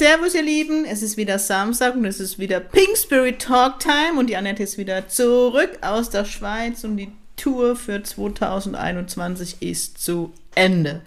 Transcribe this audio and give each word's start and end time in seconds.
Servus, 0.00 0.34
ihr 0.34 0.42
Lieben. 0.42 0.86
Es 0.86 1.02
ist 1.02 1.18
wieder 1.18 1.38
Samstag 1.38 1.94
und 1.94 2.06
es 2.06 2.20
ist 2.20 2.38
wieder 2.38 2.58
Pink 2.58 2.96
Spirit 2.96 3.38
Talk 3.38 3.80
Time 3.80 4.18
und 4.18 4.28
die 4.28 4.36
Annette 4.38 4.62
ist 4.62 4.78
wieder 4.78 5.08
zurück 5.08 5.76
aus 5.82 6.08
der 6.08 6.24
Schweiz 6.24 6.84
und 6.84 6.96
die 6.96 7.12
Tour 7.36 7.76
für 7.76 8.02
2021 8.02 9.60
ist 9.60 9.98
zu 10.02 10.32
Ende. 10.54 11.02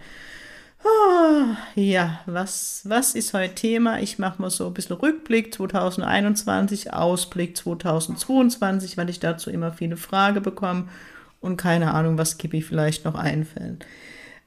Oh, 0.83 1.55
ja, 1.73 2.19
was, 2.27 2.83
was 2.83 3.15
ist 3.15 3.33
heute 3.33 3.55
Thema? 3.55 3.99
Ich 3.99 4.19
mache 4.19 4.39
mal 4.39 4.51
so 4.51 4.67
ein 4.67 4.75
bisschen 4.75 4.97
Rückblick 4.97 5.51
2021, 5.55 6.93
Ausblick 6.93 7.57
2022, 7.57 8.95
weil 8.95 9.09
ich 9.09 9.19
dazu 9.19 9.49
immer 9.49 9.73
viele 9.73 9.97
Fragen 9.97 10.43
bekomme 10.43 10.87
und 11.41 11.57
keine 11.57 11.95
Ahnung, 11.95 12.19
was 12.19 12.37
Kippi 12.37 12.61
vielleicht 12.61 13.05
noch 13.05 13.15
einfällt. 13.15 13.87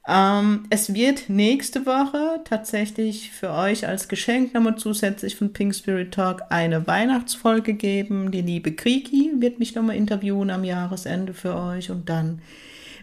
Ähm, 0.07 0.63
es 0.69 0.93
wird 0.93 1.27
nächste 1.27 1.85
Woche 1.85 2.39
tatsächlich 2.45 3.31
für 3.31 3.51
euch 3.51 3.85
als 3.85 4.07
Geschenk 4.07 4.53
nochmal 4.53 4.77
zusätzlich 4.77 5.35
von 5.35 5.51
Pink 5.51 5.75
Spirit 5.75 6.13
Talk 6.13 6.43
eine 6.49 6.87
Weihnachtsfolge 6.87 7.73
geben. 7.73 8.31
Die 8.31 8.41
liebe 8.41 8.71
Kriki 8.71 9.33
wird 9.39 9.59
mich 9.59 9.75
nochmal 9.75 9.97
interviewen 9.97 10.49
am 10.49 10.63
Jahresende 10.63 11.33
für 11.33 11.55
euch 11.55 11.91
und 11.91 12.07
dann 12.07 12.41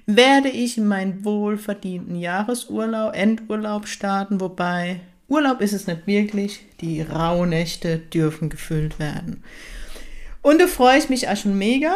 werde 0.07 0.49
ich 0.49 0.79
in 0.79 0.87
meinen 0.87 1.25
wohlverdienten 1.25 2.17
Jahresurlaub, 2.17 3.15
Endurlaub 3.15 3.87
starten, 3.87 4.41
wobei 4.41 5.01
Urlaub 5.29 5.61
ist 5.61 5.73
es 5.73 5.87
nicht 5.87 6.07
wirklich, 6.07 6.61
die 6.81 7.03
Rauhnächte 7.03 7.99
dürfen 7.99 8.49
gefüllt 8.49 8.99
werden. 8.99 9.43
Und 10.43 10.61
da 10.61 10.67
freue 10.67 10.99
ich 10.99 11.09
mich 11.09 11.29
auch 11.29 11.37
schon 11.37 11.57
mega. 11.57 11.95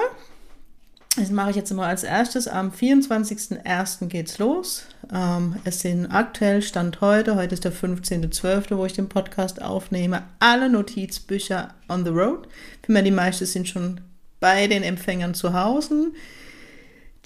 Das 1.19 1.31
mache 1.33 1.51
ich 1.51 1.57
jetzt 1.57 1.73
mal 1.75 1.89
als 1.89 2.05
erstes. 2.05 2.47
Am 2.47 2.71
24.01. 2.71 4.07
geht's 4.07 4.39
los. 4.39 4.85
Ähm, 5.13 5.57
es 5.65 5.81
sind 5.81 6.07
aktuell 6.07 6.63
Stand 6.63 7.01
heute, 7.01 7.35
heute 7.35 7.55
ist 7.55 7.65
der 7.65 7.73
15.12., 7.73 8.77
wo 8.77 8.85
ich 8.87 8.93
den 8.93 9.09
Podcast 9.09 9.61
aufnehme, 9.61 10.23
alle 10.39 10.71
Notizbücher 10.71 11.75
on 11.89 12.05
the 12.05 12.11
road. 12.11 12.47
Für 12.85 12.93
mich 12.93 13.03
die 13.03 13.11
meisten 13.11 13.47
sind 13.47 13.67
schon 13.67 14.01
bei 14.39 14.69
den 14.69 14.85
Empfängern 14.85 15.35
zu 15.35 15.55
Hause. 15.55 16.13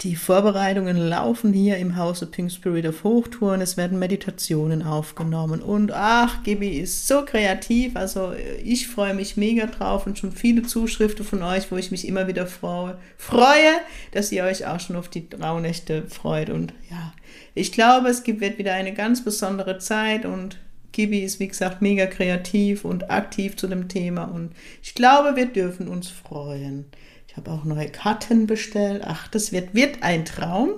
Die 0.01 0.15
Vorbereitungen 0.15 0.97
laufen 0.97 1.53
hier 1.53 1.77
im 1.77 1.95
Hause 1.95 2.25
Pink 2.25 2.51
Spirit 2.51 2.85
auf 2.87 3.05
Hochtouren. 3.05 3.61
Es 3.61 3.77
werden 3.77 3.99
Meditationen 3.99 4.83
aufgenommen. 4.83 5.61
Und 5.61 5.93
ach, 5.93 6.43
Gibi 6.43 6.77
ist 6.79 7.07
so 7.07 7.23
kreativ. 7.23 7.95
Also 7.95 8.33
ich 8.63 8.87
freue 8.87 9.13
mich 9.13 9.37
mega 9.37 9.65
drauf 9.67 10.05
und 10.05 10.17
schon 10.17 10.33
viele 10.33 10.63
Zuschriften 10.63 11.23
von 11.23 11.41
euch, 11.41 11.71
wo 11.71 11.77
ich 11.77 11.91
mich 11.91 12.05
immer 12.07 12.27
wieder 12.27 12.47
freue, 12.47 12.97
freue 13.17 13.71
dass 14.11 14.31
ihr 14.31 14.43
euch 14.43 14.65
auch 14.65 14.79
schon 14.79 14.97
auf 14.97 15.07
die 15.07 15.29
Traunächte 15.29 16.03
freut. 16.09 16.49
Und 16.49 16.73
ja, 16.89 17.13
ich 17.53 17.71
glaube, 17.71 18.09
es 18.09 18.25
wird 18.25 18.57
wieder 18.57 18.73
eine 18.73 18.93
ganz 18.93 19.23
besondere 19.23 19.77
Zeit 19.77 20.25
und 20.25 20.57
Gibi 20.91 21.19
ist, 21.19 21.39
wie 21.39 21.47
gesagt, 21.47 21.81
mega 21.81 22.05
kreativ 22.05 22.85
und 22.85 23.09
aktiv 23.09 23.55
zu 23.57 23.67
dem 23.67 23.87
Thema. 23.87 24.25
Und 24.25 24.51
ich 24.81 24.95
glaube, 24.95 25.35
wir 25.35 25.47
dürfen 25.47 25.87
uns 25.87 26.09
freuen. 26.09 26.85
Ich 27.33 27.37
habe 27.37 27.49
auch 27.49 27.63
neue 27.63 27.89
Karten 27.89 28.45
bestellt. 28.45 29.01
Ach, 29.03 29.27
das 29.27 29.51
wird, 29.51 29.73
wird 29.73 30.03
ein 30.03 30.23
Traum. 30.23 30.69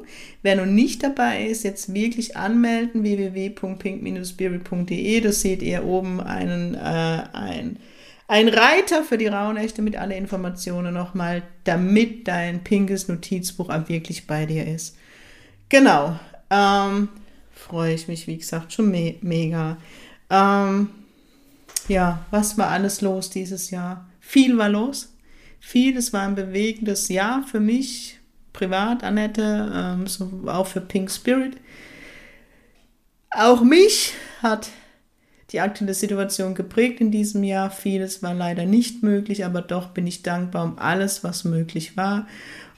Wer 0.41 0.56
noch 0.56 0.66
nicht 0.66 1.03
dabei 1.03 1.47
ist, 1.47 1.66
jetzt 1.66 1.94
wirklich 1.94 2.38
anmelden, 2.38 3.03
www.pink-spirit.de. 3.03 5.19
Da 5.19 5.34
seht 5.34 5.62
ihr 5.62 5.84
oben 5.84 6.22
einen, 6.22 6.75
äh, 6.75 7.24
ein, 7.34 7.78
ein 8.30 8.47
Reiter 8.47 9.03
für 9.03 9.18
die 9.18 9.28
Rauhnächte 9.28 9.81
mit 9.81 9.97
alle 9.97 10.16
Informationen 10.16 10.94
nochmal, 10.94 11.44
damit 11.66 12.30
dein 12.30 12.63
pinkes 12.63 13.09
Notizbuch 13.09 13.68
auch 13.68 13.90
wirklich 13.90 14.25
bei 14.25 14.46
dir 14.46 14.66
ist. 14.66 14.96
Genau. 15.68 16.18
Ähm, 16.50 17.09
freue 17.51 17.96
ich 17.96 18.07
mich, 18.07 18.28
wie 18.28 18.38
gesagt, 18.38 18.72
schon 18.72 18.91
me 18.91 19.16
mega. 19.19 19.75
Ähm, 20.30 20.88
ja, 21.90 22.25
was 22.31 22.57
war 22.57 22.69
alles 22.69 23.01
los 23.01 23.30
dieses 23.30 23.72
Jahr? 23.72 24.07
Viel 24.22 24.57
war 24.57 24.69
los 24.69 25.15
viel. 25.60 25.98
Es 25.98 26.14
war 26.14 26.22
ein 26.22 26.36
bewegendes 26.36 27.10
Jahr 27.10 27.44
für 27.44 27.60
mich, 27.60 28.20
privat, 28.54 29.04
Annette, 29.04 29.72
ähm, 29.74 30.08
so 30.08 30.30
auch 30.48 30.68
für 30.68 30.82
Pink 30.82 31.12
Spirit. 31.12 31.58
Auch 33.32 33.62
mich 33.62 34.14
hat 34.42 34.70
die 35.52 35.60
aktuelle 35.60 35.94
Situation 35.94 36.56
geprägt 36.56 37.02
in 37.02 37.12
diesem 37.12 37.44
Jahr. 37.44 37.70
Vieles 37.70 38.24
war 38.24 38.34
leider 38.34 38.66
nicht 38.66 39.04
möglich, 39.04 39.46
aber 39.46 39.62
doch 39.62 39.90
bin 39.90 40.08
ich 40.08 40.24
dankbar 40.24 40.64
um 40.66 40.80
alles, 40.80 41.24
was 41.24 41.44
möglich 41.44 41.98
war. 41.98 42.28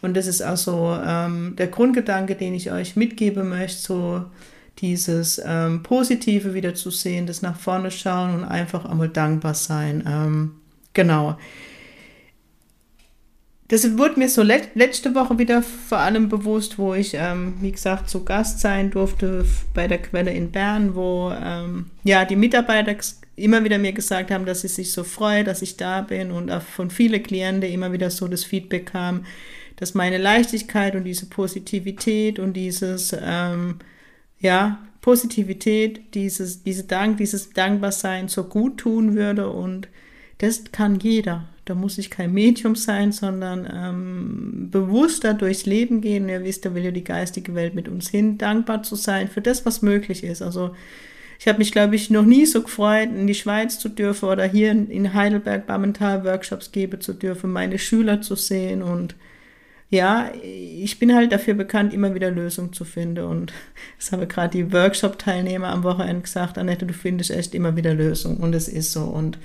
Und 0.02 0.16
das 0.16 0.28
ist 0.28 0.42
auch 0.42 0.58
so 0.58 0.98
ähm, 1.04 1.56
der 1.58 1.68
Grundgedanke, 1.68 2.36
den 2.36 2.54
ich 2.54 2.72
euch 2.72 2.96
mitgeben 2.96 3.50
möchte, 3.50 3.82
so 3.82 4.26
dieses 4.80 5.42
ähm, 5.44 5.82
Positive 5.82 6.54
wieder 6.54 6.76
zu 6.76 6.92
sehen, 6.92 7.26
das 7.26 7.42
nach 7.42 7.59
vorne 7.59 7.90
schauen 7.90 8.36
und 8.36 8.44
einfach 8.44 8.86
einmal 8.86 9.09
dankbar 9.09 9.56
sein. 9.56 10.04
Ähm, 10.08 10.52
genau. 10.94 11.38
Das 13.69 13.97
wurde 13.97 14.19
mir 14.19 14.29
so 14.29 14.44
let 14.44 14.69
letzte 14.75 15.13
Woche 15.13 15.38
wieder 15.39 15.61
vor 15.61 15.97
allem 15.97 16.29
bewusst, 16.29 16.79
wo 16.79 16.94
ich, 16.94 17.16
ähm, 17.16 17.55
wie 17.59 17.72
gesagt, 17.72 18.09
zu 18.09 18.23
Gast 18.23 18.61
sein 18.61 18.91
durfte 18.91 19.45
bei 19.73 19.89
der 19.89 20.01
Quelle 20.01 20.31
in 20.31 20.51
Bern, 20.51 20.95
wo 20.95 21.33
ähm, 21.38 21.88
ja 22.03 22.23
die 22.23 22.38
Mitarbeiter 22.38 22.95
immer 23.35 23.63
wieder 23.66 23.78
mir 23.78 23.91
gesagt 23.91 24.31
haben, 24.31 24.45
dass 24.45 24.61
sie 24.61 24.69
sich 24.69 24.94
so 24.94 25.03
freuen, 25.03 25.45
dass 25.45 25.61
ich 25.61 25.75
da 25.75 26.01
bin 26.01 26.31
und 26.31 26.50
auch 26.50 26.61
von 26.61 26.89
vielen 26.89 27.22
Klienten 27.22 27.69
immer 27.69 27.91
wieder 27.91 28.09
so 28.09 28.29
das 28.29 28.45
Feedback 28.45 28.88
kam, 28.88 29.25
dass 29.75 29.94
meine 29.94 30.17
Leichtigkeit 30.17 30.95
und 30.95 31.03
diese 31.03 31.25
Positivität 31.25 32.39
und 32.39 32.53
dieses 32.53 33.16
ähm, 33.22 33.79
ja 34.39 34.79
Positivität, 35.01 36.13
dieses 36.13 36.63
diese 36.63 36.85
Dank, 36.85 37.17
dieses 37.17 37.51
Dankbarsein 37.51 38.29
so 38.29 38.45
gut 38.45 38.78
tun 38.78 39.13
würde 39.13 39.49
und 39.49 39.89
das 40.38 40.72
kann 40.72 40.99
jeder. 40.99 41.49
Da 41.69 41.75
muss 41.75 41.97
ich 41.97 42.09
kein 42.09 42.33
Medium 42.33 42.75
sein, 42.75 43.11
sondern 43.11 43.67
ähm, 43.72 44.69
bewusster 44.72 45.33
durchs 45.33 45.66
Leben 45.66 46.01
gehen. 46.01 46.29
Ihr 46.29 46.44
wisst, 46.44 46.66
da 46.66 46.73
will 46.73 46.83
ja 46.83 46.91
die 46.91 47.03
geistige 47.03 47.55
Welt 47.55 47.75
mit 47.75 47.88
uns 47.88 48.09
hin, 48.09 48.38
dankbar 48.38 48.83
zu 48.83 48.95
sein 48.95 49.28
für 49.28 49.41
das, 49.41 49.66
was 49.66 49.81
möglich 49.81 50.23
ist. 50.23 50.41
Also 50.41 50.75
ich 51.39 51.47
habe 51.47 51.59
mich, 51.59 51.72
glaube 51.72 51.95
ich, 51.95 52.09
noch 52.09 52.25
nie 52.25 52.45
so 52.45 52.61
gefreut, 52.63 53.09
in 53.09 53.28
die 53.28 53.35
Schweiz 53.35 53.79
zu 53.79 53.89
dürfen 53.89 54.29
oder 54.29 54.45
hier 54.45 54.72
in 54.72 55.13
Heidelberg 55.13 55.67
Bamental 55.67 56.23
Workshops 56.23 56.72
geben 56.72 57.01
zu 57.01 57.13
dürfen, 57.13 57.51
meine 57.51 57.78
Schüler 57.78 58.22
zu 58.22 58.35
sehen 58.35 58.81
und 58.81 59.16
ja, 59.89 60.31
ich 60.44 60.99
bin 60.99 61.16
halt 61.16 61.31
dafür 61.31 61.53
bekannt, 61.53 61.94
immer 61.94 62.13
wieder 62.13 62.29
Lösungen 62.29 62.73
zu 62.73 62.84
finden. 62.84 63.23
Und 63.25 63.53
das 63.97 64.11
habe 64.11 64.28
gerade 64.28 64.57
die 64.57 64.73
Workshop-Teilnehmer 64.73 65.69
am 65.69 65.84
Wochenende 65.84 66.23
gesagt, 66.23 66.57
Annette, 66.57 66.85
du 66.85 66.94
findest 66.94 67.31
echt 67.31 67.55
immer 67.55 67.75
wieder 67.75 67.94
Lösungen. 67.94 68.38
Und 68.38 68.53
es 68.53 68.67
ist 68.67 68.91
so. 68.91 69.03
Und 69.03 69.38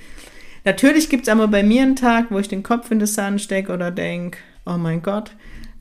Natürlich 0.65 1.09
gibt 1.09 1.23
es 1.23 1.29
aber 1.29 1.47
bei 1.47 1.63
mir 1.63 1.83
einen 1.83 1.95
Tag, 1.95 2.31
wo 2.31 2.39
ich 2.39 2.47
den 2.47 2.63
Kopf 2.63 2.89
in 2.91 2.99
den 2.99 3.07
Sand 3.07 3.41
stecke 3.41 3.73
oder 3.73 3.91
denke, 3.91 4.37
oh 4.65 4.77
mein 4.77 5.01
Gott. 5.01 5.31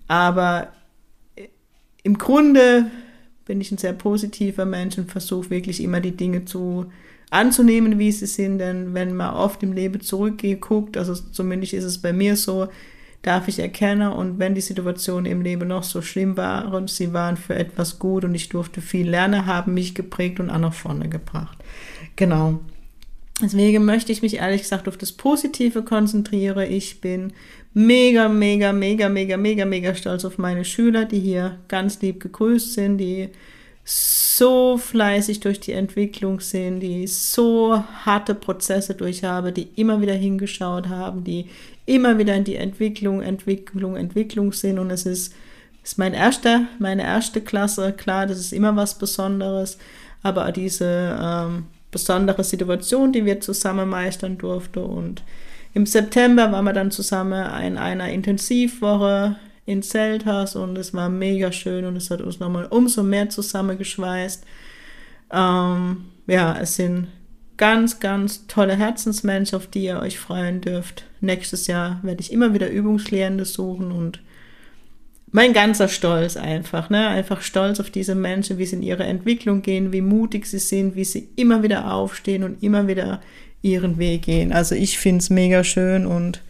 Aber 0.08 0.72
im 2.02 2.18
Grunde 2.18 2.90
bin 3.44 3.60
ich 3.60 3.70
ein 3.70 3.78
sehr 3.78 3.92
positiver 3.92 4.64
Mensch 4.64 4.98
und 4.98 5.10
versuche 5.10 5.50
wirklich 5.50 5.82
immer 5.82 6.00
die 6.00 6.16
Dinge 6.16 6.44
zu 6.44 6.86
anzunehmen, 7.30 7.98
wie 7.98 8.12
sie 8.12 8.26
sind. 8.26 8.58
Denn 8.58 8.94
wenn 8.94 9.14
man 9.14 9.34
oft 9.34 9.62
im 9.62 9.72
Leben 9.72 10.00
zurückguckt, 10.00 10.96
also 10.96 11.14
zumindest 11.14 11.72
ist 11.72 11.84
es 11.84 11.98
bei 11.98 12.12
mir 12.12 12.36
so, 12.36 12.68
darf 13.22 13.46
ich 13.46 13.60
erkennen 13.60 14.12
und 14.12 14.40
wenn 14.40 14.56
die 14.56 14.60
Situation 14.60 15.26
im 15.26 15.42
Leben 15.42 15.68
noch 15.68 15.84
so 15.84 16.02
schlimm 16.02 16.36
waren, 16.36 16.88
sie 16.88 17.12
waren 17.12 17.36
für 17.36 17.54
etwas 17.54 18.00
gut 18.00 18.24
und 18.24 18.34
ich 18.34 18.48
durfte 18.48 18.80
viel 18.80 19.08
lernen, 19.08 19.46
haben 19.46 19.74
mich 19.74 19.94
geprägt 19.94 20.40
und 20.40 20.50
auch 20.50 20.58
nach 20.58 20.74
vorne 20.74 21.08
gebracht. 21.08 21.56
Genau. 22.16 22.60
Deswegen 23.42 23.84
möchte 23.84 24.12
ich 24.12 24.22
mich 24.22 24.36
ehrlich 24.36 24.62
gesagt 24.62 24.86
auf 24.86 24.96
das 24.96 25.12
Positive 25.12 25.82
konzentrieren. 25.82 26.70
Ich 26.70 27.00
bin 27.00 27.32
mega, 27.74 28.28
mega, 28.28 28.72
mega, 28.72 29.08
mega, 29.08 29.36
mega, 29.36 29.64
mega 29.64 29.94
stolz 29.94 30.24
auf 30.24 30.38
meine 30.38 30.64
Schüler, 30.64 31.04
die 31.04 31.18
hier 31.18 31.58
ganz 31.66 32.00
lieb 32.00 32.20
gegrüßt 32.20 32.74
sind, 32.74 32.98
die 32.98 33.30
so 33.84 34.78
fleißig 34.78 35.40
durch 35.40 35.58
die 35.58 35.72
Entwicklung 35.72 36.38
sind, 36.38 36.80
die 36.80 37.08
so 37.08 37.82
harte 38.04 38.36
Prozesse 38.36 38.94
durchhaben, 38.94 39.52
die 39.52 39.68
immer 39.74 40.00
wieder 40.00 40.14
hingeschaut 40.14 40.88
haben, 40.88 41.24
die 41.24 41.46
immer 41.84 42.18
wieder 42.18 42.36
in 42.36 42.44
die 42.44 42.56
Entwicklung, 42.56 43.22
Entwicklung, 43.22 43.96
Entwicklung 43.96 44.52
sind. 44.52 44.78
Und 44.78 44.90
es 44.90 45.04
ist, 45.04 45.34
ist 45.82 45.98
mein 45.98 46.14
erster, 46.14 46.66
meine 46.78 47.02
erste 47.02 47.40
Klasse. 47.40 47.92
Klar, 47.92 48.28
das 48.28 48.38
ist 48.38 48.52
immer 48.52 48.76
was 48.76 48.98
Besonderes, 48.98 49.78
aber 50.22 50.52
diese 50.52 51.18
ähm, 51.20 51.64
besondere 51.92 52.42
Situation, 52.42 53.12
die 53.12 53.24
wir 53.24 53.40
zusammen 53.40 53.88
meistern 53.88 54.38
durften. 54.38 54.80
Und 54.80 55.22
Im 55.74 55.86
September 55.86 56.50
waren 56.50 56.64
wir 56.64 56.72
dann 56.72 56.90
zusammen 56.90 57.44
in 57.62 57.78
einer 57.78 58.10
Intensivwoche 58.10 59.36
in 59.64 59.82
Zelthaus 59.82 60.56
und 60.56 60.76
es 60.76 60.92
war 60.92 61.08
mega 61.08 61.52
schön 61.52 61.84
und 61.84 61.94
es 61.94 62.10
hat 62.10 62.20
uns 62.20 62.40
nochmal 62.40 62.66
umso 62.66 63.04
mehr 63.04 63.28
zusammengeschweißt. 63.28 64.44
Ähm, 65.30 66.06
ja, 66.26 66.58
es 66.60 66.74
sind 66.74 67.06
ganz, 67.56 68.00
ganz 68.00 68.48
tolle 68.48 68.74
Herzensmenschen, 68.74 69.56
auf 69.56 69.68
die 69.68 69.84
ihr 69.84 70.00
euch 70.00 70.18
freuen 70.18 70.60
dürft. 70.60 71.04
Nächstes 71.20 71.68
Jahr 71.68 72.00
werde 72.02 72.20
ich 72.20 72.32
immer 72.32 72.54
wieder 72.54 72.68
Übungslehrende 72.68 73.44
suchen 73.44 73.92
und 73.92 74.20
mein 75.32 75.54
ganzer 75.54 75.88
Stolz 75.88 76.36
einfach, 76.36 76.90
ne? 76.90 77.08
Einfach 77.08 77.40
stolz 77.40 77.80
auf 77.80 77.90
diese 77.90 78.14
Menschen, 78.14 78.58
wie 78.58 78.66
sie 78.66 78.76
in 78.76 78.82
ihre 78.82 79.04
Entwicklung 79.04 79.62
gehen, 79.62 79.92
wie 79.92 80.02
mutig 80.02 80.46
sie 80.46 80.58
sind, 80.58 80.94
wie 80.94 81.04
sie 81.04 81.28
immer 81.36 81.62
wieder 81.62 81.92
aufstehen 81.92 82.44
und 82.44 82.62
immer 82.62 82.86
wieder 82.86 83.20
ihren 83.62 83.98
Weg 83.98 84.22
gehen. 84.22 84.52
Also 84.52 84.74
ich 84.74 84.98
finde 84.98 85.18
es 85.18 85.30
mega 85.30 85.64
schön 85.64 86.06
und 86.06 86.42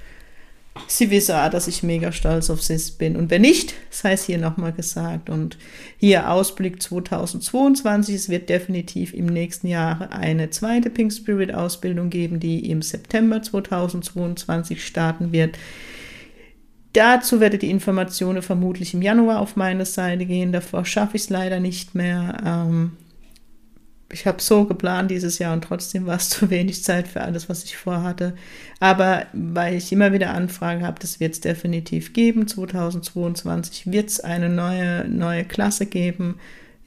sie 0.88 1.10
wissen 1.10 1.36
auch, 1.36 1.50
dass 1.50 1.68
ich 1.68 1.82
mega 1.82 2.10
stolz 2.10 2.50
auf 2.50 2.62
sie 2.62 2.78
bin. 2.98 3.16
Und 3.16 3.30
wenn 3.30 3.42
nicht, 3.42 3.74
sei 3.90 4.12
es 4.12 4.24
hier 4.24 4.38
nochmal 4.38 4.72
gesagt. 4.72 5.30
Und 5.30 5.58
hier 5.98 6.30
Ausblick 6.30 6.82
2022. 6.82 8.14
Es 8.14 8.28
wird 8.28 8.48
definitiv 8.48 9.14
im 9.14 9.26
nächsten 9.26 9.68
Jahr 9.68 10.10
eine 10.10 10.50
zweite 10.50 10.90
Pink 10.90 11.12
Spirit 11.12 11.54
Ausbildung 11.54 12.10
geben, 12.10 12.40
die 12.40 12.70
im 12.70 12.82
September 12.82 13.42
2022 13.42 14.84
starten 14.84 15.30
wird. 15.30 15.56
Dazu 16.92 17.40
werde 17.40 17.58
die 17.58 17.70
Informationen 17.70 18.42
vermutlich 18.42 18.92
im 18.92 19.02
Januar 19.02 19.40
auf 19.40 19.56
meine 19.56 19.86
Seite 19.86 20.26
gehen. 20.26 20.52
Davor 20.52 20.84
schaffe 20.84 21.16
ich 21.16 21.22
es 21.22 21.30
leider 21.30 21.58
nicht 21.58 21.94
mehr. 21.94 22.36
Ähm, 22.44 22.92
ich 24.12 24.26
habe 24.26 24.42
so 24.42 24.66
geplant 24.66 25.10
dieses 25.10 25.38
Jahr 25.38 25.54
und 25.54 25.64
trotzdem 25.64 26.04
war 26.04 26.16
es 26.16 26.28
zu 26.28 26.50
wenig 26.50 26.84
Zeit 26.84 27.08
für 27.08 27.22
alles, 27.22 27.48
was 27.48 27.64
ich 27.64 27.76
vorhatte. 27.76 28.34
Aber 28.78 29.26
weil 29.32 29.74
ich 29.74 29.90
immer 29.90 30.12
wieder 30.12 30.34
Anfragen 30.34 30.86
habe, 30.86 31.00
das 31.00 31.18
wird 31.18 31.32
es 31.32 31.40
definitiv 31.40 32.12
geben. 32.12 32.46
2022 32.46 33.90
wird 33.90 34.10
es 34.10 34.20
eine 34.20 34.50
neue, 34.50 35.08
neue 35.08 35.44
Klasse 35.44 35.86
geben. 35.86 36.36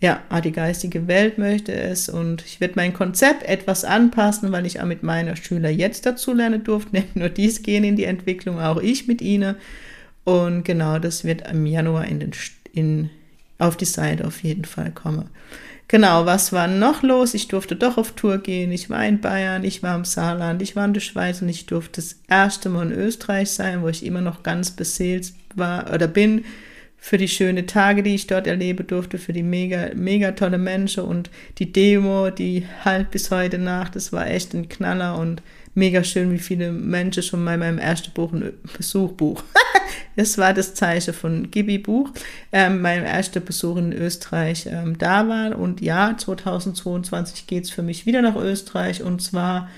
Ja, 0.02 0.22
ah, 0.30 0.42
die 0.42 0.52
geistige 0.52 1.08
Welt 1.08 1.38
möchte 1.38 1.74
es 1.74 2.10
und 2.10 2.44
ich 2.46 2.60
werde 2.60 2.74
mein 2.76 2.94
Konzept 2.94 3.44
etwas 3.44 3.86
anpassen, 3.86 4.52
weil 4.52 4.66
ich 4.66 4.82
auch 4.82 4.86
mit 4.86 5.04
meiner 5.04 5.36
Schüler 5.36 5.70
jetzt 5.70 6.06
dazu 6.06 6.34
lernen 6.34 6.64
durfte. 6.64 6.92
Nicht 6.92 7.16
nur 7.16 7.30
dies 7.30 7.64
gehen 7.64 7.84
in 7.84 7.96
die 7.96 8.04
Entwicklung, 8.04 8.60
auch 8.60 8.78
ich 8.78 9.08
mit 9.08 9.22
ihnen. 9.22 9.56
Und 10.26 10.64
genau, 10.64 11.00
das 11.00 11.24
wird 11.24 11.50
im 11.50 11.66
Januar 11.66 12.06
in 12.06 12.20
den, 12.20 12.32
in, 12.74 13.10
auf 13.58 13.78
die 13.78 13.86
Seite 13.86 14.26
auf 14.26 14.44
jeden 14.44 14.66
Fall 14.66 14.92
kommen. 14.92 15.30
Genau, 15.88 16.26
was 16.26 16.52
war 16.52 16.68
noch 16.68 17.04
los? 17.04 17.36
Ich 17.36 17.48
durfte 17.48 17.76
doch 17.76 17.98
auf 17.98 18.14
Tour 18.14 18.40
gehen. 18.40 18.72
Ich 18.72 18.90
war 18.90 19.06
in 19.06 19.22
Bayern, 19.22 19.64
ich 19.64 19.84
war 19.84 19.96
im 19.96 20.04
Saarland, 20.04 20.64
ich 20.64 20.76
war 20.76 20.86
in 20.86 20.94
der 20.94 21.02
Schweiz 21.02 21.42
und 21.44 21.50
ich 21.50 21.68
durfte 21.68 22.02
das 22.02 22.20
erste 22.28 22.70
Mal 22.70 22.92
in 22.92 22.98
Österreich 22.98 23.52
sein, 23.52 23.84
wo 23.84 23.88
ich 23.88 24.04
immer 24.04 24.22
noch 24.22 24.42
ganz 24.42 24.72
beseelt 24.72 25.34
war 25.54 25.94
oder 25.94 26.08
bin 26.08 26.44
für 26.98 27.20
die 27.20 27.28
schönen 27.28 27.68
Tage, 27.68 28.02
die 28.02 28.16
ich 28.16 28.26
dort 28.26 28.48
erlebe 28.48 28.84
durfte, 28.84 29.20
für 29.20 29.32
die 29.32 29.44
mega, 29.44 29.92
mega 29.94 30.32
tolle 30.32 30.58
Menschen 30.58 31.04
und 31.04 31.30
die 31.60 31.72
Demo, 31.72 32.32
die 32.32 32.66
halt 32.84 33.12
bis 33.12 33.30
heute 33.30 33.60
nach, 33.60 33.90
das 33.90 34.12
war 34.12 34.26
echt 34.26 34.56
ein 34.56 34.70
Knaller 34.70 35.20
und 35.20 35.44
mega 35.76 36.04
schön, 36.04 36.32
wie 36.32 36.40
viele 36.40 36.72
Menschen 36.72 37.22
schon 37.22 37.46
bei 37.46 37.58
meinem 37.58 37.78
ersten 37.78 38.12
Buch, 38.12 38.34
ein 38.34 38.54
Besuchbuch, 38.76 39.44
das 40.16 40.38
war 40.38 40.54
das 40.54 40.74
Zeichen 40.74 41.14
von 41.14 41.52
Gibi 41.52 41.78
Buch, 41.78 42.10
ähm, 42.52 42.82
meinem 42.82 43.06
ersten 43.06 43.44
Besuch 43.44 43.78
in 43.78 43.94
Österreich 43.94 44.68
ähm, 44.70 44.98
da 44.98 45.28
war. 45.28 45.58
Und 45.58 45.82
ja, 45.82 46.16
2022 46.18 47.46
geht 47.46 47.66
es 47.66 47.70
für 47.70 47.84
mich 47.84 48.06
wieder 48.06 48.22
nach 48.22 48.36
Österreich 48.36 49.04
und 49.04 49.22
zwar 49.22 49.70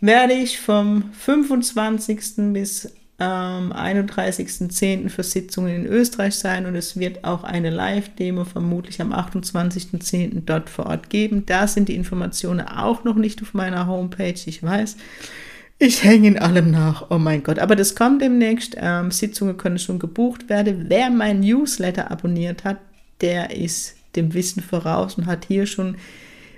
werde 0.00 0.34
ich 0.34 0.60
vom 0.60 1.12
25. 1.12 2.52
bis 2.52 2.94
am 3.18 3.72
31.10. 3.72 5.08
für 5.08 5.22
Sitzungen 5.22 5.74
in 5.74 5.86
Österreich 5.86 6.34
sein 6.34 6.66
und 6.66 6.74
es 6.74 6.98
wird 6.98 7.24
auch 7.24 7.44
eine 7.44 7.70
Live-Demo 7.70 8.44
vermutlich 8.44 9.00
am 9.00 9.12
28.10. 9.12 10.42
dort 10.44 10.68
vor 10.68 10.86
Ort 10.86 11.10
geben. 11.10 11.46
Da 11.46 11.68
sind 11.68 11.88
die 11.88 11.94
Informationen 11.94 12.66
auch 12.66 13.04
noch 13.04 13.14
nicht 13.14 13.40
auf 13.42 13.54
meiner 13.54 13.86
Homepage, 13.86 14.34
ich 14.46 14.62
weiß. 14.62 14.96
Ich 15.78 16.04
hänge 16.04 16.28
in 16.28 16.38
allem 16.38 16.70
nach, 16.70 17.10
oh 17.10 17.18
mein 17.18 17.42
Gott. 17.42 17.58
Aber 17.58 17.76
das 17.76 17.94
kommt 17.94 18.22
demnächst. 18.22 18.76
Ähm, 18.78 19.10
Sitzungen 19.10 19.56
können 19.56 19.78
schon 19.78 19.98
gebucht 19.98 20.48
werden. 20.48 20.86
Wer 20.88 21.10
mein 21.10 21.40
Newsletter 21.40 22.10
abonniert 22.10 22.64
hat, 22.64 22.78
der 23.20 23.56
ist 23.56 23.96
dem 24.16 24.34
Wissen 24.34 24.62
voraus 24.62 25.16
und 25.16 25.26
hat 25.26 25.44
hier 25.46 25.66
schon 25.66 25.96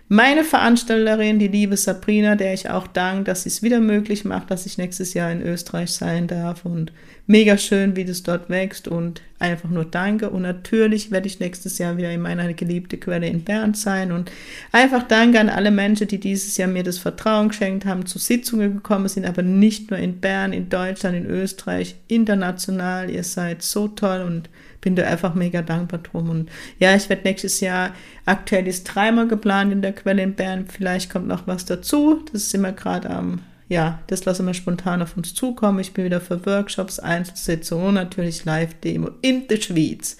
meine 0.08 0.44
Veranstalterin, 0.44 1.40
die 1.40 1.48
liebe 1.48 1.76
Sabrina, 1.76 2.36
der 2.36 2.54
ich 2.54 2.70
auch 2.70 2.86
danke, 2.86 3.24
dass 3.24 3.42
sie 3.42 3.48
es 3.48 3.62
wieder 3.62 3.80
möglich 3.80 4.24
macht, 4.24 4.52
dass 4.52 4.64
ich 4.64 4.78
nächstes 4.78 5.14
Jahr 5.14 5.32
in 5.32 5.42
Österreich 5.42 5.90
sein 5.90 6.28
darf. 6.28 6.64
Und 6.64 6.92
mega 7.26 7.58
schön, 7.58 7.96
wie 7.96 8.04
das 8.04 8.22
dort 8.22 8.48
wächst 8.48 8.86
und 8.86 9.20
einfach 9.40 9.68
nur 9.68 9.84
danke. 9.84 10.30
Und 10.30 10.42
natürlich 10.42 11.10
werde 11.10 11.26
ich 11.26 11.40
nächstes 11.40 11.78
Jahr 11.78 11.96
wieder 11.96 12.12
in 12.12 12.20
meiner 12.20 12.52
geliebten 12.54 13.00
Quelle 13.00 13.26
in 13.26 13.42
Bern 13.42 13.74
sein. 13.74 14.12
Und 14.12 14.30
einfach 14.70 15.02
danke 15.02 15.40
an 15.40 15.48
alle 15.48 15.72
Menschen, 15.72 16.06
die 16.06 16.20
dieses 16.20 16.56
Jahr 16.56 16.68
mir 16.68 16.84
das 16.84 16.98
Vertrauen 16.98 17.48
geschenkt 17.48 17.84
haben, 17.84 18.06
zu 18.06 18.20
Sitzungen 18.20 18.74
gekommen 18.74 19.08
sind, 19.08 19.26
aber 19.26 19.42
nicht 19.42 19.90
nur 19.90 19.98
in 19.98 20.20
Bern, 20.20 20.52
in 20.52 20.68
Deutschland, 20.68 21.16
in 21.16 21.26
Österreich, 21.26 21.96
international. 22.06 23.10
Ihr 23.10 23.24
seid 23.24 23.62
so 23.62 23.88
toll 23.88 24.22
und 24.22 24.48
bin 24.80 24.96
da 24.96 25.04
einfach 25.04 25.34
mega 25.34 25.62
dankbar 25.62 26.00
drum. 26.00 26.30
Und 26.30 26.50
ja, 26.78 26.94
ich 26.94 27.08
werde 27.08 27.22
nächstes 27.24 27.60
Jahr, 27.60 27.92
aktuell 28.24 28.66
ist 28.66 28.84
dreimal 28.84 29.28
geplant 29.28 29.72
in 29.72 29.82
der 29.82 29.92
Quelle 29.92 30.22
in 30.22 30.34
Bern, 30.34 30.66
vielleicht 30.66 31.10
kommt 31.10 31.28
noch 31.28 31.46
was 31.46 31.64
dazu. 31.64 32.24
Das 32.32 32.42
ist 32.42 32.54
immer 32.54 32.72
gerade 32.72 33.10
am, 33.10 33.40
ja, 33.68 34.00
das 34.06 34.24
lassen 34.24 34.46
wir 34.46 34.54
spontan 34.54 35.02
auf 35.02 35.16
uns 35.16 35.34
zukommen. 35.34 35.80
Ich 35.80 35.92
bin 35.92 36.04
wieder 36.04 36.20
für 36.20 36.44
Workshops, 36.46 36.98
Einzelsitzungen 36.98 37.88
und 37.88 37.94
natürlich 37.94 38.44
Live-Demo 38.44 39.10
in 39.22 39.48
der 39.48 39.56
Schweiz. 39.56 40.16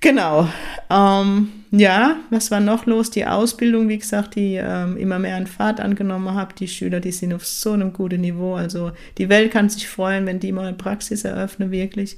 Genau. 0.00 0.48
Ähm, 0.90 1.48
ja, 1.70 2.16
was 2.30 2.50
war 2.50 2.60
noch 2.60 2.86
los? 2.86 3.10
Die 3.10 3.26
Ausbildung, 3.26 3.88
wie 3.88 3.98
gesagt, 3.98 4.36
die 4.36 4.54
ähm, 4.54 4.96
immer 4.96 5.18
mehr 5.18 5.36
an 5.36 5.46
Fahrt 5.46 5.80
angenommen 5.80 6.34
habe. 6.34 6.54
Die 6.54 6.68
Schüler, 6.68 7.00
die 7.00 7.12
sind 7.12 7.32
auf 7.32 7.46
so 7.46 7.72
einem 7.72 7.92
guten 7.92 8.20
Niveau. 8.20 8.54
Also 8.54 8.92
die 9.18 9.28
Welt 9.28 9.52
kann 9.52 9.68
sich 9.68 9.88
freuen, 9.88 10.26
wenn 10.26 10.38
die 10.38 10.52
mal 10.52 10.66
eine 10.66 10.76
Praxis 10.76 11.24
eröffnen, 11.24 11.70
wirklich 11.70 12.16